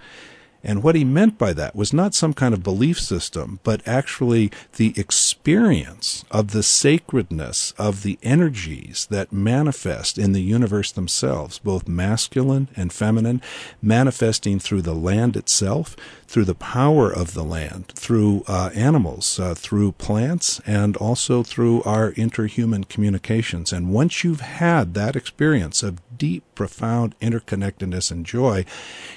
And 0.63 0.83
what 0.83 0.95
he 0.95 1.03
meant 1.03 1.37
by 1.37 1.53
that 1.53 1.75
was 1.75 1.93
not 1.93 2.13
some 2.13 2.33
kind 2.33 2.53
of 2.53 2.63
belief 2.63 2.99
system, 2.99 3.59
but 3.63 3.85
actually 3.87 4.51
the 4.77 4.93
experience 4.95 6.23
of 6.29 6.51
the 6.51 6.63
sacredness 6.63 7.73
of 7.77 8.03
the 8.03 8.19
energies 8.21 9.07
that 9.09 9.33
manifest 9.33 10.17
in 10.17 10.33
the 10.33 10.41
universe 10.41 10.91
themselves, 10.91 11.59
both 11.59 11.87
masculine 11.87 12.67
and 12.75 12.93
feminine, 12.93 13.41
manifesting 13.81 14.59
through 14.59 14.81
the 14.81 14.93
land 14.93 15.35
itself, 15.35 15.95
through 16.27 16.45
the 16.45 16.55
power 16.55 17.11
of 17.11 17.33
the 17.33 17.43
land, 17.43 17.87
through 17.89 18.43
uh, 18.47 18.69
animals, 18.73 19.39
uh, 19.39 19.53
through 19.53 19.91
plants, 19.93 20.61
and 20.65 20.95
also 20.97 21.43
through 21.43 21.83
our 21.83 22.13
interhuman 22.13 22.87
communications. 22.87 23.73
And 23.73 23.91
once 23.91 24.23
you've 24.23 24.39
had 24.39 24.93
that 24.93 25.17
experience 25.17 25.83
of 25.83 25.99
deep, 26.17 26.43
profound 26.55 27.19
interconnectedness 27.19 28.11
and 28.11 28.25
joy, 28.25 28.63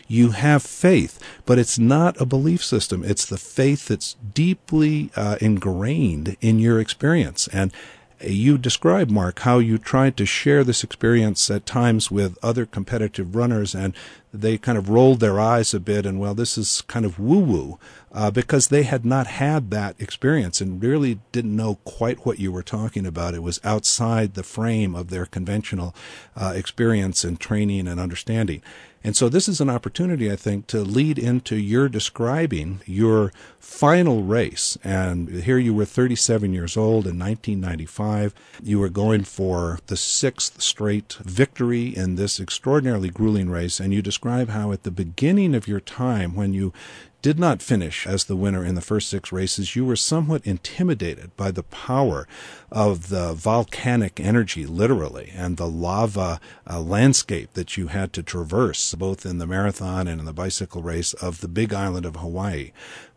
you 0.09 0.31
have 0.31 0.63
faith. 0.63 1.21
But 1.47 1.59
it's 1.59 1.79
not 1.79 2.21
a 2.21 2.27
belief 2.27 2.65
system. 2.65 3.05
It's 3.05 3.27
the 3.27 3.39
faith 3.39 3.89
that's 3.89 4.17
deeply 4.35 5.11
uh, 5.17 5.37
ingrained 5.41 6.37
in 6.41 6.59
your 6.59 6.81
experience. 6.81 7.49
And 7.49 7.73
You 8.27 8.59
describe, 8.59 9.11
Mark, 9.11 9.41
how 9.41 9.59
you 9.59 9.77
tried 9.77 10.17
to 10.17 10.25
share 10.25 10.65
this 10.65 10.85
experience 10.85 11.51
at 11.51 11.67
times 11.67 12.11
with 12.11 12.39
other 12.43 12.65
competitive 12.65 13.35
runners, 13.37 13.75
and 13.75 13.93
they 14.33 14.57
kind 14.57 14.79
of 14.79 14.89
rolled 14.89 15.21
their 15.21 15.39
eyes 15.39 15.75
a 15.75 15.81
bit, 15.81 16.07
and 16.07 16.19
well, 16.19 16.35
this 16.35 16.57
is 16.57 16.83
kind 16.83 17.05
of 17.05 17.19
woo 17.19 17.41
woo, 17.41 17.79
uh, 18.13 18.31
because 18.31 18.69
they 18.69 18.85
had 18.85 19.05
not 19.05 19.27
had 19.27 19.71
that 19.71 19.97
experience 19.99 20.61
and 20.61 20.83
really 20.83 21.21
didn't 21.33 21.57
know 21.57 21.79
quite 21.85 22.25
what 22.25 22.39
you 22.39 22.51
were 22.51 22.63
talking 22.63 23.05
about. 23.05 23.35
It 23.35 23.43
was 23.43 23.61
outside 23.63 24.35
the 24.35 24.43
frame 24.43 24.95
of 24.95 25.11
their 25.11 25.27
conventional 25.27 25.95
uh, 26.37 26.53
experience 26.57 27.25
and 27.25 27.39
training 27.39 27.87
and 27.87 28.01
understanding. 28.01 28.63
And 29.07 29.15
so 29.15 29.29
this 29.29 29.49
is 29.49 29.61
an 29.61 29.69
opportunity, 29.69 30.33
I 30.33 30.37
think, 30.37 30.67
to 30.69 30.81
lead 30.81 31.19
into 31.19 31.57
your 31.57 31.91
describing 31.91 32.81
your 32.87 33.33
final 33.59 34.23
race. 34.23 34.79
And 34.83 35.29
here 35.29 35.59
you 35.59 35.75
were 35.75 35.85
37 35.85 36.55
years 36.55 36.75
old 36.75 37.07
in 37.07 37.19
1995. 37.19 38.35
You 38.63 38.79
were 38.79 38.89
going 38.89 39.25
for 39.25 39.79
the 39.89 39.97
sixth 39.99 40.63
straight 40.63 41.19
victory 41.21 41.95
in 41.95 42.15
this 42.15 42.41
extraordinarily 42.41 43.11
grueling 43.11 43.51
race. 43.51 43.79
And 43.79 43.93
you 43.93 44.01
describe 44.01 44.49
how 44.49 44.73
at 44.73 44.85
the 44.85 44.91
beginning 44.91 45.55
of 45.55 45.69
your 45.69 45.81
time, 45.81 46.35
when 46.35 46.55
you 46.55 46.73
did 47.25 47.39
not 47.39 47.63
finish 47.63 48.07
as 48.07 48.25
the 48.25 48.37
winner 48.37 48.63
in 48.63 48.75
the 48.75 48.83
first 48.83 49.09
six 49.09 49.33
races, 49.33 49.75
you 49.75 49.83
were 49.83 49.97
somewhat 49.97 50.47
intimidated 50.47 51.35
by 51.39 51.51
the 51.51 51.63
power 51.63 52.29
of 52.71 53.09
the 53.09 53.33
volcanic 53.33 54.21
energy, 54.21 54.67
literally, 54.67 55.33
and 55.35 55.57
the 55.57 55.67
lava 55.67 56.39
uh, 56.71 56.79
landscape 56.79 57.51
that 57.55 57.79
you 57.79 57.87
had 57.87 58.13
to 58.13 58.23
traverse, 58.23 58.95
both 58.95 59.25
in 59.25 59.39
the 59.39 59.47
marathon 59.47 60.07
and 60.07 60.21
in 60.21 60.27
the 60.27 60.35
bicycle 60.35 60.83
race 60.83 61.15
of 61.15 61.41
the 61.41 61.49
big 61.49 61.73
island 61.73 62.05
of 62.05 62.17
Hawaii. 62.17 62.73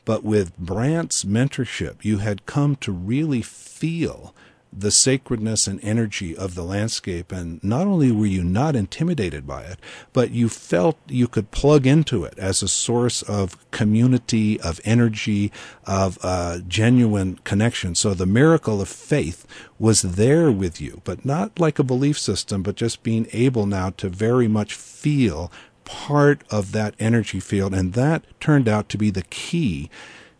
But 0.05 0.23
with 0.23 0.57
Brant's 0.57 1.25
mentorship, 1.25 2.05
you 2.05 2.19
had 2.19 2.45
come 2.45 2.77
to 2.77 2.93
really 2.93 3.41
feel 3.41 4.33
the 4.71 4.91
sacredness 4.91 5.67
and 5.67 5.83
energy 5.83 6.35
of 6.35 6.55
the 6.55 6.63
landscape. 6.63 7.31
And 7.31 7.63
not 7.63 7.87
only 7.87 8.11
were 8.11 8.25
you 8.25 8.43
not 8.43 8.75
intimidated 8.75 9.47
by 9.47 9.63
it, 9.63 9.79
but 10.13 10.31
you 10.31 10.49
felt 10.49 10.97
you 11.07 11.27
could 11.27 11.51
plug 11.51 11.87
into 11.87 12.23
it 12.23 12.37
as 12.37 12.61
a 12.61 12.67
source 12.67 13.21
of 13.23 13.69
community, 13.71 14.59
of 14.61 14.79
energy, 14.83 15.51
of 15.85 16.17
uh, 16.21 16.59
genuine 16.67 17.39
connection. 17.43 17.95
So 17.95 18.13
the 18.13 18.25
miracle 18.25 18.81
of 18.81 18.89
faith 18.89 19.45
was 19.79 20.01
there 20.01 20.51
with 20.51 20.81
you, 20.81 21.01
but 21.03 21.25
not 21.25 21.59
like 21.59 21.79
a 21.79 21.83
belief 21.83 22.19
system, 22.19 22.63
but 22.63 22.75
just 22.75 23.03
being 23.03 23.27
able 23.33 23.65
now 23.65 23.91
to 23.91 24.09
very 24.09 24.47
much 24.47 24.73
feel 24.73 25.51
part 25.85 26.43
of 26.49 26.73
that 26.73 26.93
energy 26.99 27.39
field. 27.39 27.73
And 27.73 27.93
that 27.93 28.25
turned 28.41 28.67
out 28.67 28.89
to 28.89 28.97
be 28.97 29.09
the 29.09 29.23
key 29.23 29.89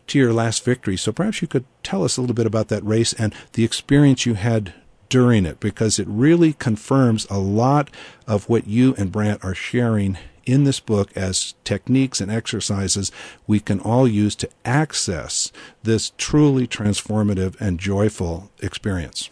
to 0.07 0.19
your 0.19 0.33
last 0.33 0.63
victory. 0.63 0.97
So 0.97 1.11
perhaps 1.11 1.41
you 1.41 1.47
could 1.47 1.65
tell 1.83 2.03
us 2.03 2.17
a 2.17 2.21
little 2.21 2.35
bit 2.35 2.45
about 2.45 2.67
that 2.69 2.83
race 2.83 3.13
and 3.13 3.33
the 3.53 3.63
experience 3.63 4.25
you 4.25 4.33
had 4.33 4.73
during 5.09 5.45
it, 5.45 5.59
because 5.59 5.99
it 5.99 6.07
really 6.09 6.53
confirms 6.53 7.25
a 7.29 7.37
lot 7.37 7.89
of 8.27 8.49
what 8.49 8.67
you 8.67 8.93
and 8.97 9.11
Brant 9.11 9.43
are 9.43 9.55
sharing 9.55 10.17
in 10.45 10.63
this 10.63 10.79
book 10.79 11.15
as 11.15 11.55
techniques 11.63 12.21
and 12.21 12.31
exercises 12.31 13.11
we 13.45 13.59
can 13.59 13.79
all 13.81 14.07
use 14.07 14.35
to 14.35 14.49
access 14.63 15.51
this 15.83 16.13
truly 16.17 16.65
transformative 16.65 17.59
and 17.59 17.79
joyful 17.79 18.49
experience. 18.61 19.29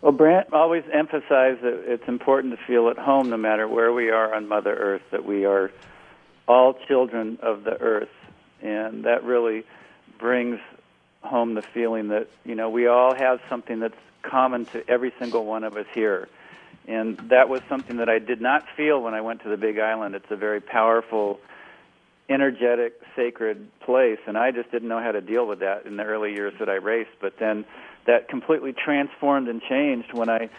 Well, 0.00 0.12
Brant 0.12 0.52
always 0.52 0.84
emphasized 0.92 1.60
that 1.60 1.84
it's 1.86 2.08
important 2.08 2.58
to 2.58 2.66
feel 2.66 2.88
at 2.88 2.96
home 2.96 3.28
no 3.28 3.36
matter 3.36 3.68
where 3.68 3.92
we 3.92 4.08
are 4.08 4.34
on 4.34 4.48
Mother 4.48 4.74
Earth, 4.74 5.02
that 5.10 5.26
we 5.26 5.44
are 5.44 5.70
all 6.48 6.74
children 6.88 7.38
of 7.42 7.64
the 7.64 7.78
earth 7.80 8.08
and 8.62 9.04
that 9.04 9.24
really 9.24 9.64
brings 10.18 10.58
home 11.22 11.54
the 11.54 11.62
feeling 11.62 12.08
that 12.08 12.28
you 12.44 12.54
know 12.54 12.70
we 12.70 12.86
all 12.86 13.14
have 13.14 13.40
something 13.48 13.80
that's 13.80 13.94
common 14.22 14.64
to 14.66 14.88
every 14.88 15.12
single 15.18 15.44
one 15.44 15.64
of 15.64 15.76
us 15.76 15.86
here 15.94 16.28
and 16.90 17.16
that 17.30 17.48
was 17.48 17.60
something 17.68 17.98
that 17.98 18.08
I 18.08 18.18
did 18.18 18.40
not 18.40 18.64
feel 18.76 19.00
when 19.00 19.14
I 19.14 19.20
went 19.20 19.42
to 19.42 19.48
the 19.48 19.56
Big 19.56 19.78
Island. 19.78 20.14
It's 20.14 20.30
a 20.30 20.36
very 20.36 20.60
powerful, 20.60 21.38
energetic, 22.28 23.00
sacred 23.14 23.68
place, 23.80 24.18
and 24.26 24.36
I 24.36 24.50
just 24.50 24.70
didn't 24.72 24.88
know 24.88 25.00
how 25.00 25.12
to 25.12 25.20
deal 25.20 25.46
with 25.46 25.60
that 25.60 25.86
in 25.86 25.96
the 25.96 26.04
early 26.04 26.32
years 26.32 26.52
that 26.58 26.68
I 26.68 26.74
raced. 26.74 27.10
But 27.20 27.38
then 27.38 27.64
that 28.06 28.28
completely 28.28 28.72
transformed 28.72 29.48
and 29.48 29.62
changed 29.62 30.12
when 30.12 30.28
I 30.28 30.50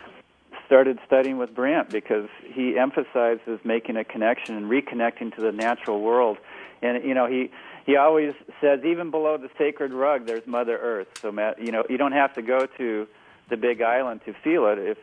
started 0.68 1.00
studying 1.06 1.38
with 1.38 1.54
Brant 1.54 1.90
because 1.90 2.30
he 2.44 2.78
emphasizes 2.78 3.60
making 3.66 3.98
a 3.98 4.06
connection 4.06 4.56
and 4.56 4.72
reconnecting 4.72 5.36
to 5.36 5.42
the 5.42 5.52
natural 5.52 6.00
world. 6.00 6.38
And 6.82 7.04
you 7.04 7.14
know, 7.14 7.26
he 7.26 7.52
he 7.86 7.96
always 7.96 8.34
says 8.60 8.82
even 8.86 9.12
below 9.12 9.38
the 9.38 9.50
sacred 9.58 9.92
rug 9.92 10.26
there's 10.26 10.46
mother 10.46 10.78
earth. 10.78 11.08
So 11.22 11.30
you 11.60 11.72
know 11.72 11.84
you 11.90 11.98
don't 11.98 12.12
have 12.12 12.34
to 12.36 12.42
go 12.42 12.66
to 12.78 13.08
the 13.50 13.58
big 13.58 13.82
island 13.82 14.22
to 14.26 14.34
feel 14.34 14.68
it 14.68 14.78
if 14.80 14.98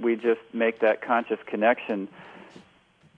we 0.00 0.16
just 0.16 0.40
make 0.52 0.80
that 0.80 1.02
conscious 1.02 1.38
connection. 1.46 2.08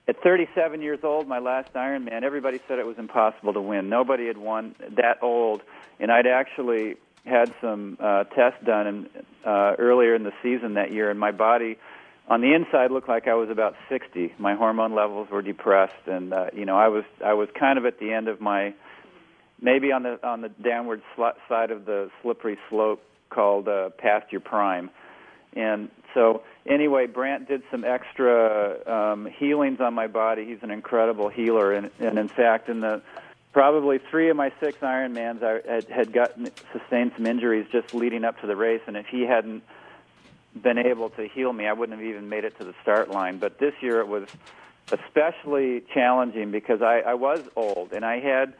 At 0.09 0.23
37 0.23 0.83
years 0.83 1.01
old 1.03 1.29
my 1.29 1.38
last 1.38 1.73
ironman 1.75 2.23
everybody 2.23 2.61
said 2.69 2.79
it 2.79 2.87
was 2.87 2.99
impossible 2.99 3.53
to 3.53 3.61
win. 3.61 3.88
Nobody 3.88 4.27
had 4.27 4.38
won 4.38 4.75
that 4.97 5.23
old. 5.23 5.62
And 6.01 6.11
i'd 6.11 6.27
actually 6.27 6.97
had 7.25 7.55
some 7.61 7.97
uh 8.01 8.25
tests 8.25 8.65
done 8.65 8.87
in, 8.87 9.09
uh 9.45 9.75
earlier 9.79 10.15
in 10.15 10.25
the 10.25 10.33
season 10.43 10.75
that 10.75 10.93
year. 10.93 11.11
And 11.11 11.21
my 11.21 11.33
body 11.33 11.79
on 12.29 12.41
the 12.41 12.55
inside 12.55 12.91
looked 12.91 13.09
like 13.09 13.27
I 13.27 13.35
was 13.35 13.51
about 13.51 13.75
60. 13.88 14.35
My 14.38 14.55
hormone 14.55 14.95
levels 14.95 15.29
were 15.31 15.43
depressed, 15.43 16.07
and 16.07 16.33
uh, 16.33 16.47
you 16.55 16.65
know 16.65 16.77
I 16.77 16.88
was 16.88 17.05
I 17.25 17.35
was 17.35 17.49
kind 17.59 17.79
of 17.79 17.85
at 17.85 17.99
the 17.99 18.12
end 18.12 18.29
of 18.29 18.41
my 18.41 18.75
maybe 19.62 19.92
on 19.92 20.03
the 20.03 20.18
on 20.27 20.42
the 20.42 20.51
downward 20.51 21.01
sl- 21.14 21.38
side 21.48 21.70
of 21.70 21.87
the 21.87 22.11
slippery 22.20 22.59
slope 22.68 23.03
called 23.31 23.68
uh, 23.68 23.90
past 23.90 24.31
your 24.31 24.42
prime. 24.42 24.90
And 25.55 25.90
so 26.14 26.42
anyway, 26.66 27.07
Brant 27.07 27.48
did 27.48 27.62
some 27.70 27.85
extra 27.85 28.77
um, 28.87 29.27
healings 29.27 29.81
on 29.81 29.94
my 29.94 30.09
body. 30.09 30.44
He's 30.44 30.62
an 30.62 30.70
incredible 30.70 31.29
healer, 31.29 31.72
and, 31.72 31.90
and 31.98 32.18
in 32.18 32.29
fact, 32.29 32.68
in 32.68 32.81
the 32.81 33.03
probably 33.53 33.98
three 34.11 34.31
of 34.31 34.37
my 34.37 34.51
six 34.61 34.79
Ironmans, 34.79 35.42
I 35.42 35.70
had, 35.70 35.85
had 35.85 36.12
gotten 36.12 36.51
sustained 36.72 37.12
some 37.16 37.27
injuries 37.27 37.66
just 37.70 37.94
leading 37.94 38.25
up 38.25 38.40
to 38.40 38.46
the 38.46 38.57
race, 38.57 38.81
and 38.87 38.96
if 38.96 39.07
he 39.07 39.22
hadn't 39.22 39.62
been 40.61 40.79
able 40.79 41.11
to 41.11 41.29
heal 41.29 41.53
me, 41.53 41.66
I 41.66 41.72
wouldn't 41.72 41.98
have 41.98 42.07
even 42.07 42.29
made 42.29 42.44
it 42.44 42.59
to 42.59 42.64
the 42.64 42.75
start 42.83 43.11
line. 43.11 43.38
But 43.38 43.59
this 43.59 43.75
year 43.81 44.01
it 44.01 44.09
was 44.09 44.29
especially 44.90 45.83
challenging 45.94 46.51
because 46.51 46.83
I, 46.83 47.01
I 47.01 47.14
was 47.14 47.40
old 47.57 47.92
and 47.92 48.05
I 48.05 48.20
had 48.20 48.55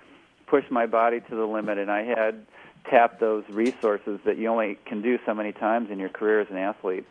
pushed 0.53 0.71
my 0.71 0.85
body 0.85 1.19
to 1.19 1.35
the 1.35 1.47
limit, 1.47 1.79
and 1.79 1.91
I 1.91 2.03
had 2.03 2.45
tapped 2.91 3.21
those 3.21 3.43
resources 3.49 4.21
that 4.27 4.37
you 4.37 4.49
only 4.49 4.77
can 4.85 5.01
do 5.01 5.19
so 5.25 5.33
many 5.33 5.51
times 5.51 5.91
in 5.91 5.99
your 5.99 6.11
career 6.11 6.43
as 6.43 6.51
an 6.51 6.59
athlete. 6.59 7.07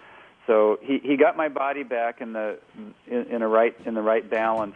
So 0.45 0.77
he 0.80 0.99
he 0.99 1.17
got 1.17 1.36
my 1.36 1.49
body 1.49 1.82
back 1.82 2.21
in 2.21 2.34
the 2.34 2.60
in, 3.08 3.23
in 3.32 3.41
a 3.41 3.47
right 3.47 3.75
in 3.84 3.95
the 3.95 4.01
right 4.04 4.27
balance, 4.30 4.75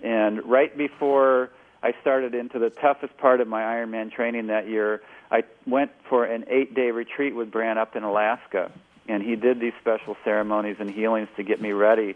and 0.00 0.44
right 0.46 0.76
before 0.78 1.50
I 1.82 1.92
started 2.02 2.36
into 2.36 2.60
the 2.60 2.70
toughest 2.70 3.18
part 3.18 3.40
of 3.40 3.48
my 3.48 3.62
Ironman 3.62 4.12
training 4.12 4.46
that 4.46 4.68
year, 4.68 5.02
I 5.32 5.42
went 5.66 5.90
for 6.08 6.24
an 6.24 6.44
eight 6.46 6.72
day 6.72 6.92
retreat 6.92 7.34
with 7.34 7.50
Brant 7.50 7.80
up 7.80 7.96
in 7.96 8.04
Alaska, 8.04 8.70
and 9.08 9.24
he 9.24 9.34
did 9.34 9.58
these 9.58 9.74
special 9.80 10.16
ceremonies 10.22 10.76
and 10.78 10.88
healings 10.88 11.30
to 11.36 11.42
get 11.42 11.60
me 11.60 11.72
ready. 11.72 12.14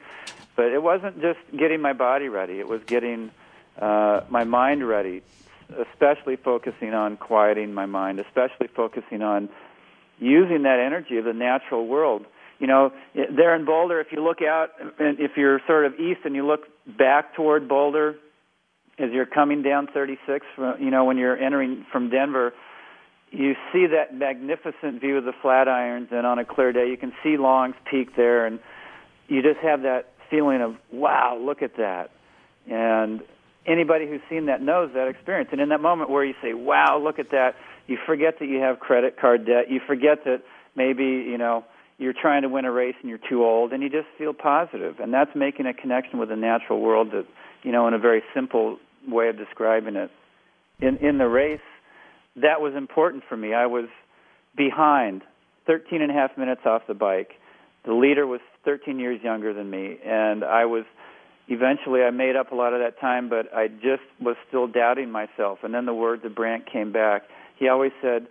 But 0.54 0.66
it 0.66 0.80
wasn't 0.80 1.20
just 1.20 1.40
getting 1.56 1.80
my 1.80 1.92
body 1.92 2.28
ready; 2.28 2.60
it 2.60 2.68
was 2.68 2.84
getting 2.84 3.32
uh, 3.80 4.20
my 4.28 4.44
mind 4.44 4.86
ready 4.86 5.22
especially 5.92 6.36
focusing 6.36 6.94
on 6.94 7.16
quieting 7.16 7.74
my 7.74 7.86
mind, 7.86 8.20
especially 8.20 8.68
focusing 8.74 9.22
on 9.22 9.48
using 10.18 10.62
that 10.62 10.80
energy 10.84 11.18
of 11.18 11.24
the 11.24 11.32
natural 11.32 11.86
world. 11.86 12.24
You 12.58 12.66
know, 12.66 12.92
there 13.14 13.54
in 13.54 13.64
Boulder, 13.64 14.00
if 14.00 14.08
you 14.10 14.22
look 14.22 14.42
out, 14.42 14.70
and 14.98 15.20
if 15.20 15.32
you're 15.36 15.60
sort 15.66 15.86
of 15.86 15.94
east 15.94 16.20
and 16.24 16.34
you 16.34 16.46
look 16.46 16.62
back 16.86 17.34
toward 17.34 17.68
Boulder, 17.68 18.16
as 18.98 19.10
you're 19.12 19.26
coming 19.26 19.62
down 19.62 19.86
36, 19.94 20.44
uh, 20.58 20.76
you 20.78 20.90
know, 20.90 21.04
when 21.04 21.18
you're 21.18 21.36
entering 21.36 21.86
from 21.92 22.10
Denver, 22.10 22.52
you 23.30 23.54
see 23.72 23.86
that 23.86 24.12
magnificent 24.12 25.00
view 25.00 25.18
of 25.18 25.24
the 25.24 25.32
Flatirons, 25.44 26.10
and 26.10 26.26
on 26.26 26.38
a 26.38 26.44
clear 26.44 26.72
day, 26.72 26.88
you 26.88 26.96
can 26.96 27.12
see 27.22 27.36
Long's 27.36 27.76
Peak 27.88 28.16
there, 28.16 28.44
and 28.44 28.58
you 29.28 29.42
just 29.42 29.60
have 29.62 29.82
that 29.82 30.12
feeling 30.30 30.60
of, 30.60 30.74
wow, 30.92 31.38
look 31.40 31.62
at 31.62 31.76
that. 31.76 32.10
And 32.68 33.20
anybody 33.68 34.08
who's 34.08 34.20
seen 34.28 34.46
that 34.46 34.62
knows 34.62 34.90
that 34.94 35.08
experience. 35.08 35.50
And 35.52 35.60
in 35.60 35.68
that 35.68 35.80
moment 35.80 36.10
where 36.10 36.24
you 36.24 36.34
say, 36.42 36.54
"Wow, 36.54 36.98
look 36.98 37.18
at 37.18 37.30
that," 37.30 37.54
you 37.86 37.98
forget 38.06 38.38
that 38.38 38.46
you 38.46 38.60
have 38.60 38.80
credit 38.80 39.16
card 39.16 39.44
debt. 39.46 39.70
You 39.70 39.80
forget 39.86 40.24
that 40.24 40.42
maybe 40.74 41.04
you 41.04 41.38
know 41.38 41.64
you're 41.98 42.14
trying 42.14 42.42
to 42.42 42.48
win 42.48 42.64
a 42.64 42.72
race 42.72 42.94
and 43.00 43.08
you're 43.08 43.20
too 43.28 43.44
old, 43.44 43.72
and 43.72 43.82
you 43.82 43.88
just 43.88 44.08
feel 44.16 44.32
positive. 44.32 45.00
And 45.00 45.12
that's 45.12 45.34
making 45.34 45.66
a 45.66 45.74
connection 45.74 46.18
with 46.18 46.30
the 46.30 46.36
natural 46.36 46.80
world. 46.80 47.12
That 47.12 47.26
you 47.62 47.72
know, 47.72 47.86
in 47.86 47.94
a 47.94 47.98
very 47.98 48.22
simple 48.34 48.78
way 49.06 49.28
of 49.28 49.36
describing 49.36 49.96
it. 49.96 50.10
In 50.80 50.96
in 50.98 51.18
the 51.18 51.28
race, 51.28 51.60
that 52.36 52.60
was 52.60 52.74
important 52.74 53.24
for 53.28 53.36
me. 53.36 53.54
I 53.54 53.66
was 53.66 53.88
behind, 54.56 55.22
13 55.66 56.02
and 56.02 56.10
a 56.10 56.14
half 56.14 56.36
minutes 56.36 56.62
off 56.64 56.82
the 56.86 56.94
bike. 56.94 57.32
The 57.84 57.92
leader 57.92 58.26
was 58.26 58.40
13 58.64 58.98
years 58.98 59.22
younger 59.22 59.52
than 59.54 59.70
me, 59.70 59.98
and 60.04 60.44
I 60.44 60.64
was 60.66 60.84
eventually 61.48 62.02
I 62.02 62.10
made 62.10 62.36
up 62.36 62.52
a 62.52 62.54
lot 62.54 62.72
of 62.74 62.80
that 62.80 63.00
time, 63.00 63.28
but 63.28 63.52
I 63.54 63.68
just 63.68 64.02
was 64.20 64.36
still 64.48 64.66
doubting 64.66 65.10
myself. 65.10 65.60
And 65.62 65.74
then 65.74 65.86
the 65.86 65.94
words 65.94 66.24
of 66.24 66.34
Brant 66.34 66.70
came 66.70 66.92
back. 66.92 67.22
He 67.58 67.68
always 67.68 67.92
said, 68.00 68.28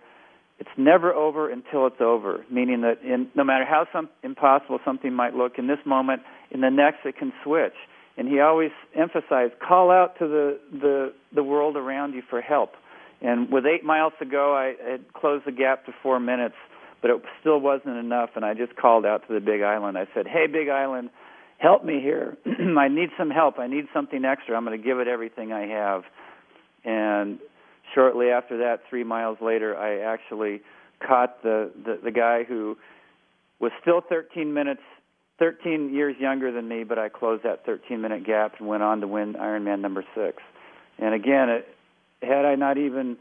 it's 0.58 0.70
never 0.76 1.12
over 1.14 1.50
until 1.50 1.86
it's 1.86 2.00
over. 2.00 2.44
Meaning 2.50 2.80
that 2.82 3.00
in, 3.02 3.28
no 3.34 3.44
matter 3.44 3.64
how 3.64 3.86
some, 3.92 4.08
impossible 4.22 4.80
something 4.84 5.12
might 5.12 5.34
look 5.34 5.58
in 5.58 5.66
this 5.66 5.78
moment, 5.86 6.22
in 6.50 6.60
the 6.60 6.70
next 6.70 6.98
it 7.04 7.16
can 7.16 7.32
switch. 7.44 7.74
And 8.16 8.26
he 8.26 8.40
always 8.40 8.72
emphasized, 8.96 9.52
call 9.60 9.92
out 9.92 10.18
to 10.18 10.26
the 10.26 10.58
the 10.72 11.12
the 11.32 11.44
world 11.44 11.76
around 11.76 12.14
you 12.14 12.22
for 12.28 12.40
help. 12.40 12.72
And 13.20 13.50
with 13.52 13.64
eight 13.66 13.84
miles 13.84 14.12
to 14.18 14.24
go, 14.26 14.56
I 14.56 14.74
had 14.90 15.12
closed 15.12 15.44
the 15.46 15.52
gap 15.52 15.86
to 15.86 15.92
four 16.02 16.18
minutes, 16.18 16.56
but 17.00 17.12
it 17.12 17.22
still 17.40 17.60
wasn't 17.60 17.96
enough. 17.96 18.30
And 18.34 18.44
I 18.44 18.54
just 18.54 18.74
called 18.74 19.06
out 19.06 19.26
to 19.28 19.34
the 19.34 19.40
Big 19.40 19.62
Island. 19.62 19.96
I 19.96 20.08
said, 20.12 20.26
"Hey, 20.26 20.48
Big 20.48 20.68
Island, 20.68 21.10
help 21.58 21.84
me 21.84 22.00
here. 22.00 22.36
I 22.78 22.88
need 22.88 23.10
some 23.18 23.30
help. 23.30 23.58
I 23.58 23.66
need 23.66 23.86
something 23.92 24.24
extra. 24.24 24.56
I'm 24.56 24.64
going 24.64 24.80
to 24.80 24.84
give 24.84 24.98
it 24.98 25.08
everything 25.08 25.52
I 25.52 25.66
have." 25.66 26.04
And 26.84 27.38
shortly 27.94 28.30
after 28.30 28.58
that, 28.58 28.80
three 28.88 29.04
miles 29.04 29.38
later, 29.40 29.76
I 29.76 29.98
actually 29.98 30.62
caught 31.06 31.42
the, 31.42 31.70
the, 31.84 31.98
the 32.04 32.10
guy 32.10 32.44
who 32.44 32.76
was 33.60 33.72
still 33.80 34.00
13 34.00 34.52
minutes, 34.52 34.82
13 35.38 35.92
years 35.92 36.16
younger 36.18 36.52
than 36.52 36.68
me, 36.68 36.84
but 36.84 36.98
I 36.98 37.08
closed 37.08 37.44
that 37.44 37.64
13 37.64 38.00
minute 38.00 38.24
gap 38.24 38.54
and 38.58 38.68
went 38.68 38.82
on 38.82 39.00
to 39.00 39.06
win 39.06 39.34
Ironman 39.34 39.80
number 39.80 40.04
six. 40.14 40.42
And 40.98 41.14
again, 41.14 41.48
it, 41.48 41.68
had 42.22 42.44
I 42.44 42.54
not 42.56 42.78
even 42.78 43.16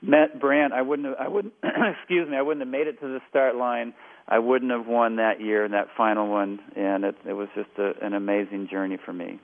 met 0.00 0.40
Brant, 0.40 0.72
I 0.72 0.82
wouldn't 0.82 1.08
have, 1.08 1.16
I 1.18 1.28
wouldn't, 1.28 1.54
excuse 1.62 2.28
me, 2.28 2.36
I 2.36 2.42
wouldn't 2.42 2.60
have 2.60 2.70
made 2.70 2.86
it 2.86 3.00
to 3.00 3.08
the 3.08 3.20
start 3.28 3.56
line. 3.56 3.94
I 4.26 4.38
wouldn't 4.38 4.70
have 4.70 4.86
won 4.86 5.16
that 5.16 5.40
year 5.40 5.64
in 5.64 5.72
that 5.72 5.88
final 5.96 6.28
one, 6.28 6.60
and 6.76 7.04
it, 7.04 7.16
it 7.26 7.32
was 7.32 7.48
just 7.54 7.70
a, 7.78 7.94
an 8.04 8.12
amazing 8.12 8.68
journey 8.68 8.98
for 9.02 9.12
me. 9.12 9.40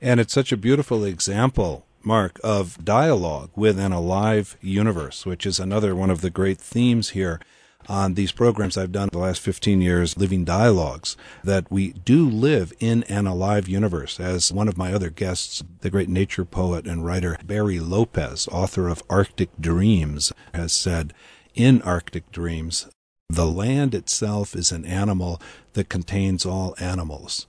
And 0.00 0.20
it's 0.20 0.32
such 0.32 0.52
a 0.52 0.56
beautiful 0.56 1.04
example 1.04 1.84
Mark, 2.02 2.40
of 2.42 2.82
dialogue 2.82 3.50
with 3.54 3.78
an 3.78 3.92
alive 3.92 4.56
universe, 4.62 5.26
which 5.26 5.44
is 5.44 5.60
another 5.60 5.94
one 5.94 6.10
of 6.10 6.22
the 6.22 6.30
great 6.30 6.58
themes 6.58 7.10
here 7.10 7.40
on 7.88 8.14
these 8.14 8.32
programs 8.32 8.76
I've 8.76 8.92
done 8.92 9.08
the 9.12 9.18
last 9.18 9.40
15 9.40 9.80
years, 9.80 10.16
Living 10.16 10.44
Dialogues, 10.44 11.16
that 11.42 11.70
we 11.70 11.92
do 11.92 12.28
live 12.28 12.72
in 12.78 13.02
an 13.04 13.26
alive 13.26 13.68
universe. 13.68 14.20
As 14.20 14.52
one 14.52 14.68
of 14.68 14.78
my 14.78 14.92
other 14.92 15.10
guests, 15.10 15.62
the 15.80 15.90
great 15.90 16.08
nature 16.08 16.44
poet 16.44 16.86
and 16.86 17.04
writer 17.04 17.36
Barry 17.44 17.80
Lopez, 17.80 18.48
author 18.48 18.88
of 18.88 19.02
Arctic 19.10 19.50
Dreams, 19.60 20.32
has 20.54 20.72
said, 20.72 21.12
in 21.54 21.82
Arctic 21.82 22.30
Dreams, 22.30 22.88
the 23.28 23.46
land 23.46 23.94
itself 23.94 24.56
is 24.56 24.72
an 24.72 24.84
animal 24.84 25.40
that 25.74 25.88
contains 25.88 26.44
all 26.44 26.74
animals. 26.80 27.46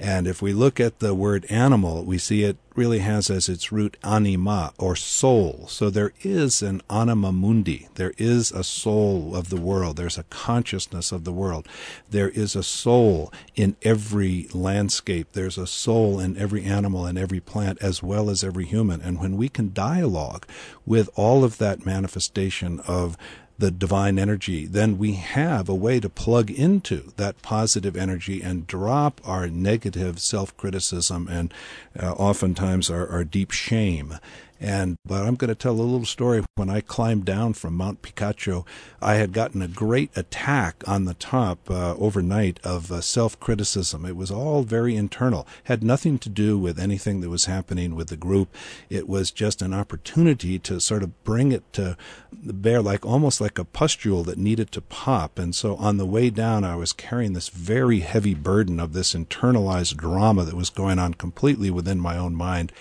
And 0.00 0.26
if 0.26 0.40
we 0.40 0.54
look 0.54 0.80
at 0.80 1.00
the 1.00 1.14
word 1.14 1.44
animal, 1.50 2.02
we 2.04 2.16
see 2.16 2.42
it 2.42 2.56
really 2.74 3.00
has 3.00 3.28
as 3.28 3.50
its 3.50 3.70
root 3.70 3.98
anima 4.02 4.72
or 4.78 4.96
soul. 4.96 5.66
So 5.68 5.90
there 5.90 6.14
is 6.22 6.62
an 6.62 6.80
anima 6.88 7.32
mundi. 7.32 7.86
There 7.96 8.14
is 8.16 8.50
a 8.50 8.64
soul 8.64 9.36
of 9.36 9.50
the 9.50 9.60
world. 9.60 9.98
There's 9.98 10.16
a 10.16 10.22
consciousness 10.24 11.12
of 11.12 11.24
the 11.24 11.32
world. 11.32 11.68
There 12.08 12.30
is 12.30 12.56
a 12.56 12.62
soul 12.62 13.30
in 13.54 13.76
every 13.82 14.48
landscape. 14.54 15.32
There's 15.32 15.58
a 15.58 15.66
soul 15.66 16.18
in 16.18 16.38
every 16.38 16.64
animal 16.64 17.04
and 17.04 17.18
every 17.18 17.40
plant 17.40 17.76
as 17.82 18.02
well 18.02 18.30
as 18.30 18.42
every 18.42 18.64
human. 18.64 19.02
And 19.02 19.20
when 19.20 19.36
we 19.36 19.50
can 19.50 19.74
dialogue 19.74 20.46
with 20.86 21.10
all 21.14 21.44
of 21.44 21.58
that 21.58 21.84
manifestation 21.84 22.80
of 22.86 23.18
the 23.60 23.70
divine 23.70 24.18
energy, 24.18 24.66
then 24.66 24.98
we 24.98 25.12
have 25.12 25.68
a 25.68 25.74
way 25.74 26.00
to 26.00 26.08
plug 26.08 26.50
into 26.50 27.12
that 27.16 27.40
positive 27.42 27.96
energy 27.96 28.42
and 28.42 28.66
drop 28.66 29.20
our 29.24 29.46
negative 29.48 30.18
self 30.18 30.56
criticism 30.56 31.28
and 31.30 31.52
uh, 31.98 32.12
oftentimes 32.12 32.90
our, 32.90 33.06
our 33.06 33.22
deep 33.22 33.50
shame 33.50 34.18
and 34.60 34.98
but 35.04 35.22
I'm 35.26 35.36
going 35.36 35.48
to 35.48 35.54
tell 35.54 35.72
a 35.72 35.80
little 35.80 36.04
story. 36.04 36.44
When 36.56 36.68
I 36.68 36.82
climbed 36.82 37.24
down 37.24 37.54
from 37.54 37.76
Mount 37.76 38.02
Picacho, 38.02 38.66
I 39.00 39.14
had 39.14 39.32
gotten 39.32 39.62
a 39.62 39.68
great 39.68 40.10
attack 40.14 40.86
on 40.86 41.06
the 41.06 41.14
top 41.14 41.70
uh, 41.70 41.94
overnight 41.96 42.60
of 42.62 42.92
uh, 42.92 43.00
self-criticism. 43.00 44.04
It 44.04 44.16
was 44.16 44.30
all 44.30 44.62
very 44.62 44.94
internal. 44.96 45.46
Had 45.64 45.82
nothing 45.82 46.18
to 46.18 46.28
do 46.28 46.58
with 46.58 46.78
anything 46.78 47.22
that 47.22 47.30
was 47.30 47.46
happening 47.46 47.94
with 47.94 48.08
the 48.08 48.16
group. 48.16 48.54
It 48.90 49.08
was 49.08 49.30
just 49.30 49.62
an 49.62 49.72
opportunity 49.72 50.58
to 50.58 50.80
sort 50.80 51.02
of 51.02 51.24
bring 51.24 51.52
it 51.52 51.64
to 51.72 51.96
bear, 52.32 52.82
like 52.82 53.06
almost 53.06 53.40
like 53.40 53.58
a 53.58 53.64
pustule 53.64 54.22
that 54.24 54.36
needed 54.38 54.70
to 54.72 54.82
pop. 54.82 55.38
And 55.38 55.54
so 55.54 55.76
on 55.76 55.96
the 55.96 56.06
way 56.06 56.28
down, 56.28 56.64
I 56.64 56.76
was 56.76 56.92
carrying 56.92 57.32
this 57.32 57.48
very 57.48 58.00
heavy 58.00 58.34
burden 58.34 58.78
of 58.78 58.92
this 58.92 59.14
internalized 59.14 59.96
drama 59.96 60.44
that 60.44 60.54
was 60.54 60.68
going 60.68 60.98
on 60.98 61.14
completely 61.14 61.70
within 61.70 61.98
my 61.98 62.18
own 62.18 62.34
mind. 62.34 62.72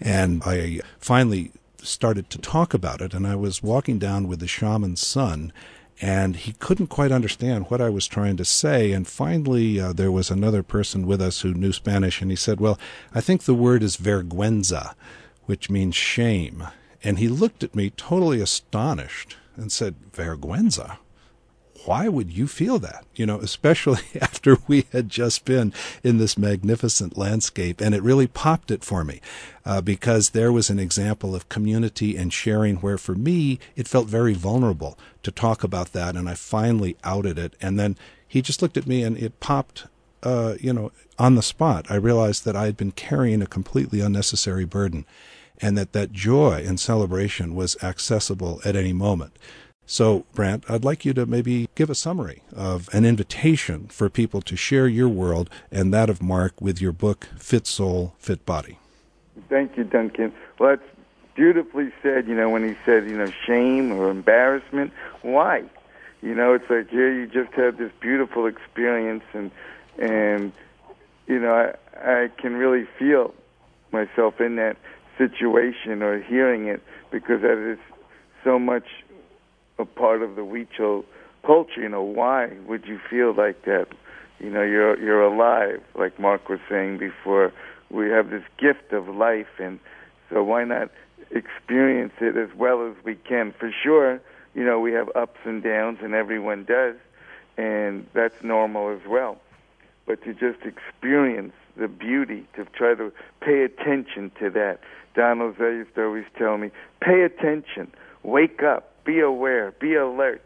And 0.00 0.42
I 0.44 0.80
finally 0.98 1.52
started 1.82 2.30
to 2.30 2.38
talk 2.38 2.74
about 2.74 3.00
it, 3.00 3.14
and 3.14 3.26
I 3.26 3.36
was 3.36 3.62
walking 3.62 3.98
down 3.98 4.26
with 4.28 4.40
the 4.40 4.46
shaman's 4.46 5.06
son, 5.06 5.52
and 6.00 6.36
he 6.36 6.52
couldn't 6.52 6.88
quite 6.88 7.12
understand 7.12 7.66
what 7.68 7.80
I 7.80 7.88
was 7.88 8.06
trying 8.06 8.36
to 8.38 8.44
say. 8.44 8.92
And 8.92 9.06
finally, 9.06 9.80
uh, 9.80 9.92
there 9.92 10.10
was 10.10 10.30
another 10.30 10.62
person 10.62 11.06
with 11.06 11.20
us 11.20 11.42
who 11.42 11.54
knew 11.54 11.72
Spanish, 11.72 12.20
and 12.20 12.30
he 12.30 12.36
said, 12.36 12.60
Well, 12.60 12.78
I 13.14 13.20
think 13.20 13.42
the 13.42 13.54
word 13.54 13.82
is 13.82 13.96
vergüenza, 13.96 14.94
which 15.44 15.70
means 15.70 15.94
shame. 15.94 16.66
And 17.02 17.18
he 17.18 17.28
looked 17.28 17.62
at 17.62 17.74
me 17.74 17.90
totally 17.90 18.40
astonished 18.40 19.36
and 19.56 19.70
said, 19.70 19.94
Vergüenza? 20.12 20.98
Why 21.84 22.08
would 22.08 22.30
you 22.30 22.46
feel 22.46 22.78
that? 22.78 23.04
You 23.14 23.26
know, 23.26 23.38
especially 23.40 24.02
after 24.20 24.58
we 24.66 24.86
had 24.92 25.08
just 25.08 25.44
been 25.44 25.72
in 26.02 26.18
this 26.18 26.38
magnificent 26.38 27.16
landscape. 27.16 27.80
And 27.80 27.94
it 27.94 28.02
really 28.02 28.26
popped 28.26 28.70
it 28.70 28.84
for 28.84 29.04
me 29.04 29.20
uh, 29.64 29.80
because 29.80 30.30
there 30.30 30.52
was 30.52 30.70
an 30.70 30.78
example 30.78 31.34
of 31.34 31.48
community 31.48 32.16
and 32.16 32.32
sharing 32.32 32.76
where 32.76 32.98
for 32.98 33.14
me, 33.14 33.58
it 33.76 33.88
felt 33.88 34.08
very 34.08 34.34
vulnerable 34.34 34.98
to 35.22 35.30
talk 35.30 35.64
about 35.64 35.92
that. 35.92 36.16
And 36.16 36.28
I 36.28 36.34
finally 36.34 36.96
outed 37.04 37.38
it. 37.38 37.54
And 37.60 37.78
then 37.78 37.96
he 38.26 38.42
just 38.42 38.62
looked 38.62 38.76
at 38.76 38.86
me 38.86 39.02
and 39.02 39.16
it 39.16 39.40
popped, 39.40 39.86
uh, 40.22 40.54
you 40.60 40.72
know, 40.72 40.92
on 41.18 41.34
the 41.34 41.42
spot. 41.42 41.86
I 41.90 41.96
realized 41.96 42.44
that 42.44 42.56
I 42.56 42.66
had 42.66 42.76
been 42.76 42.92
carrying 42.92 43.42
a 43.42 43.46
completely 43.46 44.00
unnecessary 44.00 44.64
burden 44.64 45.06
and 45.60 45.78
that 45.78 45.92
that 45.92 46.12
joy 46.12 46.64
and 46.66 46.80
celebration 46.80 47.54
was 47.54 47.76
accessible 47.82 48.60
at 48.64 48.76
any 48.76 48.92
moment. 48.92 49.38
So, 49.86 50.24
Brant, 50.34 50.64
I'd 50.68 50.84
like 50.84 51.04
you 51.04 51.12
to 51.14 51.26
maybe 51.26 51.68
give 51.74 51.90
a 51.90 51.94
summary 51.94 52.42
of 52.54 52.88
an 52.94 53.04
invitation 53.04 53.86
for 53.88 54.08
people 54.08 54.40
to 54.42 54.56
share 54.56 54.88
your 54.88 55.08
world 55.08 55.50
and 55.70 55.92
that 55.92 56.08
of 56.08 56.22
Mark 56.22 56.60
with 56.60 56.80
your 56.80 56.92
book, 56.92 57.28
Fit 57.38 57.66
Soul, 57.66 58.14
Fit 58.18 58.46
Body. 58.46 58.78
Thank 59.48 59.76
you, 59.76 59.84
Duncan. 59.84 60.32
Well, 60.58 60.70
that's 60.70 60.88
beautifully 61.34 61.92
said, 62.02 62.26
you 62.26 62.34
know, 62.34 62.48
when 62.48 62.66
he 62.66 62.76
said, 62.84 63.04
you 63.04 63.16
know, 63.16 63.30
shame 63.44 63.92
or 63.92 64.10
embarrassment. 64.10 64.92
Why? 65.22 65.64
You 66.22 66.34
know, 66.34 66.54
it's 66.54 66.68
like 66.70 66.88
here 66.88 67.12
you 67.12 67.26
just 67.26 67.52
had 67.52 67.76
this 67.76 67.92
beautiful 68.00 68.46
experience 68.46 69.24
and 69.34 69.50
and 69.98 70.52
you 71.26 71.38
know, 71.38 71.54
I 71.54 72.22
I 72.22 72.28
can 72.38 72.56
really 72.56 72.86
feel 72.98 73.34
myself 73.92 74.40
in 74.40 74.56
that 74.56 74.76
situation 75.18 76.02
or 76.02 76.20
hearing 76.20 76.66
it 76.66 76.82
because 77.10 77.42
that 77.42 77.58
is 77.58 77.78
so 78.42 78.58
much 78.58 78.86
a 79.78 79.84
part 79.84 80.22
of 80.22 80.36
the 80.36 80.42
Huichol 80.42 81.04
culture. 81.44 81.80
You 81.80 81.88
know, 81.88 82.02
why 82.02 82.48
would 82.66 82.86
you 82.86 82.98
feel 83.10 83.34
like 83.34 83.64
that? 83.64 83.86
You 84.40 84.50
know, 84.50 84.62
you're 84.62 84.98
you're 85.00 85.22
alive, 85.22 85.82
like 85.94 86.18
Mark 86.18 86.48
was 86.48 86.60
saying 86.68 86.98
before. 86.98 87.52
We 87.90 88.10
have 88.10 88.30
this 88.30 88.42
gift 88.58 88.92
of 88.92 89.08
life, 89.08 89.58
and 89.58 89.78
so 90.30 90.42
why 90.42 90.64
not 90.64 90.90
experience 91.30 92.12
it 92.20 92.36
as 92.36 92.48
well 92.56 92.86
as 92.88 92.94
we 93.04 93.14
can? 93.14 93.54
For 93.58 93.70
sure, 93.70 94.20
you 94.54 94.64
know, 94.64 94.80
we 94.80 94.92
have 94.92 95.08
ups 95.14 95.38
and 95.44 95.62
downs, 95.62 95.98
and 96.02 96.14
everyone 96.14 96.64
does, 96.64 96.96
and 97.56 98.06
that's 98.12 98.42
normal 98.42 98.90
as 98.90 99.06
well. 99.08 99.38
But 100.06 100.22
to 100.24 100.32
just 100.34 100.64
experience 100.64 101.52
the 101.76 101.88
beauty, 101.88 102.46
to 102.56 102.64
try 102.66 102.94
to 102.94 103.12
pay 103.40 103.62
attention 103.62 104.30
to 104.40 104.50
that. 104.50 104.80
Don 105.14 105.38
Jose 105.38 105.62
used 105.62 105.94
to 105.94 106.04
always 106.04 106.24
tell 106.36 106.58
me, 106.58 106.70
pay 107.00 107.22
attention, 107.22 107.92
wake 108.22 108.62
up, 108.62 108.93
be 109.04 109.20
aware, 109.20 109.72
be 109.72 109.94
alert 109.94 110.42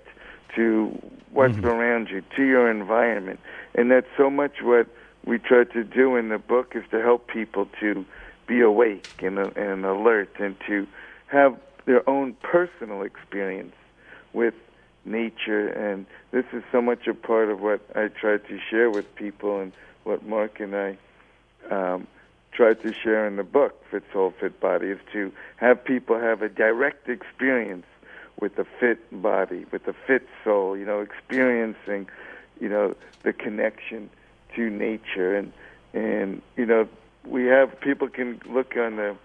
to 0.56 0.98
what's 1.32 1.54
mm-hmm. 1.54 1.66
around 1.66 2.08
you, 2.10 2.22
to 2.36 2.44
your 2.44 2.70
environment. 2.70 3.40
And 3.74 3.90
that's 3.90 4.06
so 4.16 4.30
much 4.30 4.62
what 4.62 4.86
we 5.24 5.38
try 5.38 5.64
to 5.64 5.84
do 5.84 6.16
in 6.16 6.28
the 6.30 6.38
book 6.38 6.72
is 6.74 6.84
to 6.90 7.00
help 7.00 7.28
people 7.28 7.68
to 7.80 8.04
be 8.46 8.60
awake 8.60 9.08
and, 9.20 9.38
and 9.38 9.84
alert 9.84 10.30
and 10.38 10.56
to 10.66 10.86
have 11.26 11.58
their 11.84 12.08
own 12.08 12.34
personal 12.42 13.02
experience 13.02 13.74
with 14.32 14.54
nature. 15.04 15.68
And 15.68 16.06
this 16.30 16.46
is 16.52 16.62
so 16.72 16.80
much 16.80 17.06
a 17.06 17.14
part 17.14 17.50
of 17.50 17.60
what 17.60 17.80
I 17.94 18.08
try 18.08 18.38
to 18.38 18.58
share 18.70 18.90
with 18.90 19.14
people 19.14 19.60
and 19.60 19.72
what 20.04 20.26
Mark 20.26 20.60
and 20.60 20.74
I 20.74 20.96
um, 21.70 22.06
try 22.52 22.74
to 22.74 22.92
share 22.92 23.26
in 23.26 23.36
the 23.36 23.44
book, 23.44 23.84
Fit 23.90 24.02
Soul, 24.12 24.32
Fit 24.40 24.58
Body, 24.60 24.88
is 24.88 24.98
to 25.12 25.30
have 25.56 25.84
people 25.84 26.18
have 26.18 26.42
a 26.42 26.48
direct 26.48 27.08
experience 27.08 27.86
with 28.40 28.58
a 28.58 28.66
fit 28.78 28.98
body, 29.22 29.64
with 29.72 29.86
a 29.88 29.94
fit 30.06 30.26
soul, 30.44 30.76
you 30.76 30.84
know, 30.84 31.00
experiencing, 31.00 32.08
you 32.60 32.68
know, 32.68 32.94
the 33.24 33.32
connection 33.32 34.10
to 34.54 34.70
nature. 34.70 35.36
And, 35.36 35.52
and 35.92 36.42
you 36.56 36.66
know, 36.66 36.88
we 37.24 37.46
have, 37.46 37.80
people 37.80 38.08
can 38.08 38.40
look 38.48 38.76
on 38.76 38.96
the 38.96 39.16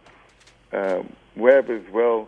um, 0.74 1.14
web 1.36 1.70
as 1.70 1.84
well, 1.92 2.28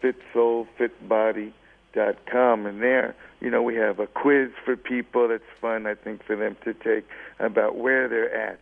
fit 0.00 0.16
soul, 0.32 0.66
fit 0.78 1.08
body 1.08 1.52
dot 1.92 2.16
com 2.26 2.64
and 2.66 2.80
there 2.82 3.14
you 3.40 3.50
know 3.50 3.62
we 3.62 3.74
have 3.74 3.98
a 3.98 4.06
quiz 4.06 4.50
for 4.64 4.76
people 4.76 5.28
that's 5.28 5.42
fun 5.60 5.86
i 5.86 5.94
think 5.94 6.24
for 6.24 6.36
them 6.36 6.56
to 6.64 6.72
take 6.72 7.06
about 7.38 7.76
where 7.76 8.08
they're 8.08 8.34
at 8.34 8.58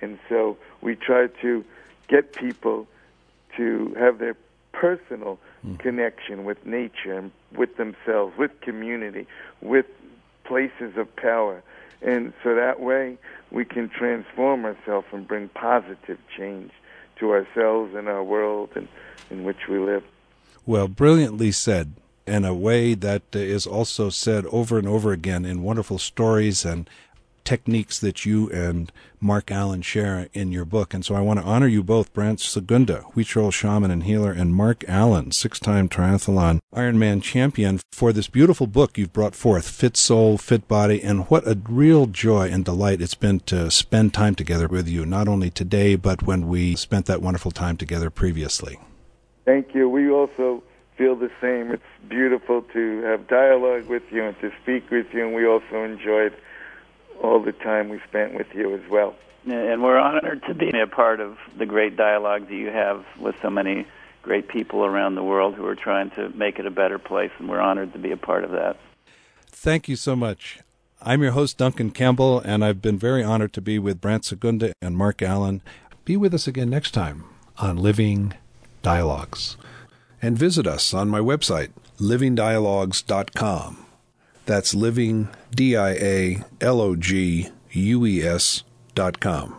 and 0.00 0.18
so 0.28 0.56
we 0.80 0.94
try 0.94 1.26
to 1.26 1.64
get 2.08 2.34
people 2.34 2.86
to 3.56 3.92
have 3.98 4.18
their 4.18 4.36
personal 4.72 5.38
mm. 5.66 5.78
connection 5.78 6.44
with 6.44 6.64
nature 6.66 7.18
and 7.18 7.30
with 7.56 7.76
themselves 7.76 8.36
with 8.36 8.60
community 8.60 9.26
with 9.60 9.86
places 10.44 10.96
of 10.96 11.14
power 11.16 11.62
and 12.02 12.32
so 12.42 12.54
that 12.54 12.80
way 12.80 13.18
we 13.50 13.64
can 13.64 13.88
transform 13.88 14.64
ourselves 14.64 15.06
and 15.12 15.26
bring 15.26 15.48
positive 15.50 16.18
change 16.36 16.70
to 17.16 17.30
ourselves 17.30 17.94
and 17.94 18.08
our 18.08 18.22
world 18.22 18.70
and 18.74 18.88
in 19.30 19.44
which 19.44 19.68
we 19.68 19.78
live 19.78 20.04
well 20.66 20.88
brilliantly 20.88 21.52
said 21.52 21.92
in 22.26 22.44
a 22.44 22.54
way 22.54 22.94
that 22.94 23.22
is 23.32 23.66
also 23.66 24.10
said 24.10 24.44
over 24.46 24.78
and 24.78 24.86
over 24.86 25.12
again 25.12 25.44
in 25.44 25.62
wonderful 25.62 25.98
stories 25.98 26.64
and 26.64 26.88
techniques 27.48 27.98
that 27.98 28.26
you 28.26 28.50
and 28.50 28.92
Mark 29.22 29.50
Allen 29.50 29.80
share 29.80 30.28
in 30.34 30.52
your 30.52 30.66
book. 30.66 30.92
And 30.92 31.02
so 31.02 31.14
I 31.14 31.22
want 31.22 31.40
to 31.40 31.46
honor 31.46 31.66
you 31.66 31.82
both, 31.82 32.12
Brant 32.12 32.40
Secunda, 32.40 33.06
Huichol 33.14 33.50
shaman 33.50 33.90
and 33.90 34.02
healer, 34.02 34.30
and 34.32 34.54
Mark 34.54 34.84
Allen, 34.86 35.32
six 35.32 35.58
time 35.58 35.88
triathlon 35.88 36.58
Ironman 36.74 37.22
champion, 37.22 37.80
for 37.90 38.12
this 38.12 38.28
beautiful 38.28 38.66
book 38.66 38.98
you've 38.98 39.14
brought 39.14 39.34
forth, 39.34 39.66
Fit 39.66 39.96
Soul, 39.96 40.36
Fit 40.36 40.68
Body. 40.68 41.02
And 41.02 41.24
what 41.30 41.48
a 41.48 41.58
real 41.66 42.04
joy 42.04 42.50
and 42.50 42.66
delight 42.66 43.00
it's 43.00 43.14
been 43.14 43.40
to 43.40 43.70
spend 43.70 44.12
time 44.12 44.34
together 44.34 44.68
with 44.68 44.86
you, 44.86 45.06
not 45.06 45.26
only 45.26 45.48
today, 45.48 45.96
but 45.96 46.22
when 46.24 46.48
we 46.48 46.76
spent 46.76 47.06
that 47.06 47.22
wonderful 47.22 47.50
time 47.50 47.78
together 47.78 48.10
previously. 48.10 48.78
Thank 49.46 49.74
you. 49.74 49.88
We 49.88 50.10
also 50.10 50.62
feel 50.98 51.16
the 51.16 51.30
same. 51.40 51.72
It's 51.72 51.82
beautiful 52.10 52.60
to 52.74 53.00
have 53.04 53.26
dialogue 53.26 53.86
with 53.86 54.02
you 54.10 54.22
and 54.22 54.38
to 54.40 54.52
speak 54.62 54.90
with 54.90 55.06
you, 55.14 55.24
and 55.24 55.34
we 55.34 55.46
also 55.46 55.82
enjoyed 55.82 56.34
all 57.22 57.42
the 57.42 57.52
time 57.52 57.88
we 57.88 58.00
spent 58.08 58.34
with 58.34 58.46
you 58.54 58.74
as 58.74 58.88
well. 58.90 59.14
And 59.46 59.82
we're 59.82 59.98
honored 59.98 60.42
to 60.46 60.54
be 60.54 60.70
a 60.78 60.86
part 60.86 61.20
of 61.20 61.38
the 61.56 61.66
great 61.66 61.96
dialogue 61.96 62.48
that 62.48 62.54
you 62.54 62.70
have 62.70 63.04
with 63.18 63.34
so 63.40 63.50
many 63.50 63.86
great 64.22 64.48
people 64.48 64.84
around 64.84 65.14
the 65.14 65.22
world 65.22 65.54
who 65.54 65.64
are 65.66 65.76
trying 65.76 66.10
to 66.10 66.28
make 66.30 66.58
it 66.58 66.66
a 66.66 66.70
better 66.70 66.98
place, 66.98 67.30
and 67.38 67.48
we're 67.48 67.60
honored 67.60 67.92
to 67.94 67.98
be 67.98 68.10
a 68.10 68.16
part 68.16 68.44
of 68.44 68.50
that. 68.50 68.76
Thank 69.46 69.88
you 69.88 69.96
so 69.96 70.14
much. 70.14 70.60
I'm 71.00 71.22
your 71.22 71.32
host, 71.32 71.56
Duncan 71.56 71.92
Campbell, 71.92 72.40
and 72.40 72.64
I've 72.64 72.82
been 72.82 72.98
very 72.98 73.22
honored 73.22 73.52
to 73.54 73.60
be 73.60 73.78
with 73.78 74.00
Brant 74.00 74.24
Secunda 74.24 74.72
and 74.82 74.96
Mark 74.96 75.22
Allen. 75.22 75.62
Be 76.04 76.16
with 76.16 76.34
us 76.34 76.46
again 76.48 76.70
next 76.70 76.90
time 76.90 77.24
on 77.58 77.76
Living 77.76 78.34
Dialogues 78.82 79.56
and 80.20 80.36
visit 80.36 80.66
us 80.66 80.92
on 80.92 81.08
my 81.08 81.20
website, 81.20 81.70
livingdialogues.com. 81.98 83.87
That's 84.48 84.74
living, 84.74 85.28
D 85.54 85.76
I 85.76 85.90
A 85.90 86.42
L 86.62 86.80
O 86.80 86.96
G 86.96 87.50
U 87.70 88.06
E 88.06 88.22
S 88.22 88.62
dot 88.94 89.20
com. 89.20 89.54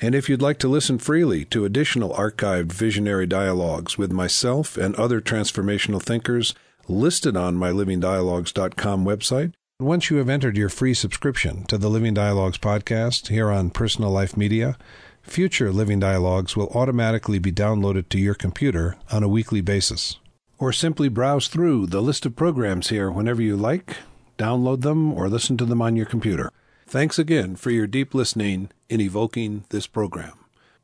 And 0.00 0.16
if 0.16 0.28
you'd 0.28 0.42
like 0.42 0.58
to 0.58 0.68
listen 0.68 0.98
freely 0.98 1.44
to 1.44 1.64
additional 1.64 2.10
archived 2.14 2.72
visionary 2.72 3.28
dialogues 3.28 3.96
with 3.96 4.10
myself 4.10 4.76
and 4.76 4.96
other 4.96 5.20
transformational 5.20 6.02
thinkers 6.02 6.56
listed 6.88 7.36
on 7.36 7.54
my 7.54 7.70
livingdialogues.com 7.70 9.04
website, 9.04 9.52
once 9.78 10.10
you 10.10 10.16
have 10.16 10.28
entered 10.28 10.56
your 10.56 10.68
free 10.68 10.92
subscription 10.92 11.64
to 11.66 11.78
the 11.78 11.88
Living 11.88 12.14
Dialogues 12.14 12.58
podcast 12.58 13.28
here 13.28 13.48
on 13.48 13.70
Personal 13.70 14.10
Life 14.10 14.36
Media, 14.36 14.76
Future 15.22 15.70
Living 15.70 16.00
Dialogues 16.00 16.56
will 16.56 16.68
automatically 16.70 17.38
be 17.38 17.52
downloaded 17.52 18.08
to 18.08 18.18
your 18.18 18.34
computer 18.34 18.96
on 19.12 19.22
a 19.22 19.28
weekly 19.28 19.60
basis. 19.60 20.18
Or 20.60 20.72
simply 20.72 21.08
browse 21.08 21.48
through 21.48 21.86
the 21.86 22.02
list 22.02 22.26
of 22.26 22.36
programs 22.36 22.90
here 22.90 23.10
whenever 23.10 23.40
you 23.40 23.56
like, 23.56 23.96
download 24.38 24.82
them, 24.82 25.12
or 25.12 25.28
listen 25.28 25.56
to 25.56 25.64
them 25.64 25.80
on 25.80 25.96
your 25.96 26.04
computer. 26.04 26.52
Thanks 26.86 27.18
again 27.18 27.56
for 27.56 27.70
your 27.70 27.86
deep 27.86 28.14
listening 28.14 28.70
in 28.90 29.00
evoking 29.00 29.64
this 29.70 29.86
program. 29.86 30.34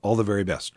All 0.01 0.17
the 0.17 0.25
very 0.25 0.45
best. 0.45 0.73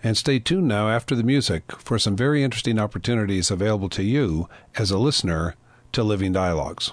And 0.00 0.16
stay 0.16 0.38
tuned 0.38 0.68
now 0.68 0.88
after 0.88 1.16
the 1.16 1.24
music 1.24 1.72
for 1.72 1.98
some 1.98 2.14
very 2.14 2.44
interesting 2.44 2.78
opportunities 2.78 3.50
available 3.50 3.88
to 3.90 4.04
you 4.04 4.48
as 4.76 4.92
a 4.92 4.98
listener 4.98 5.56
to 5.90 6.04
Living 6.04 6.32
Dialogues. 6.32 6.92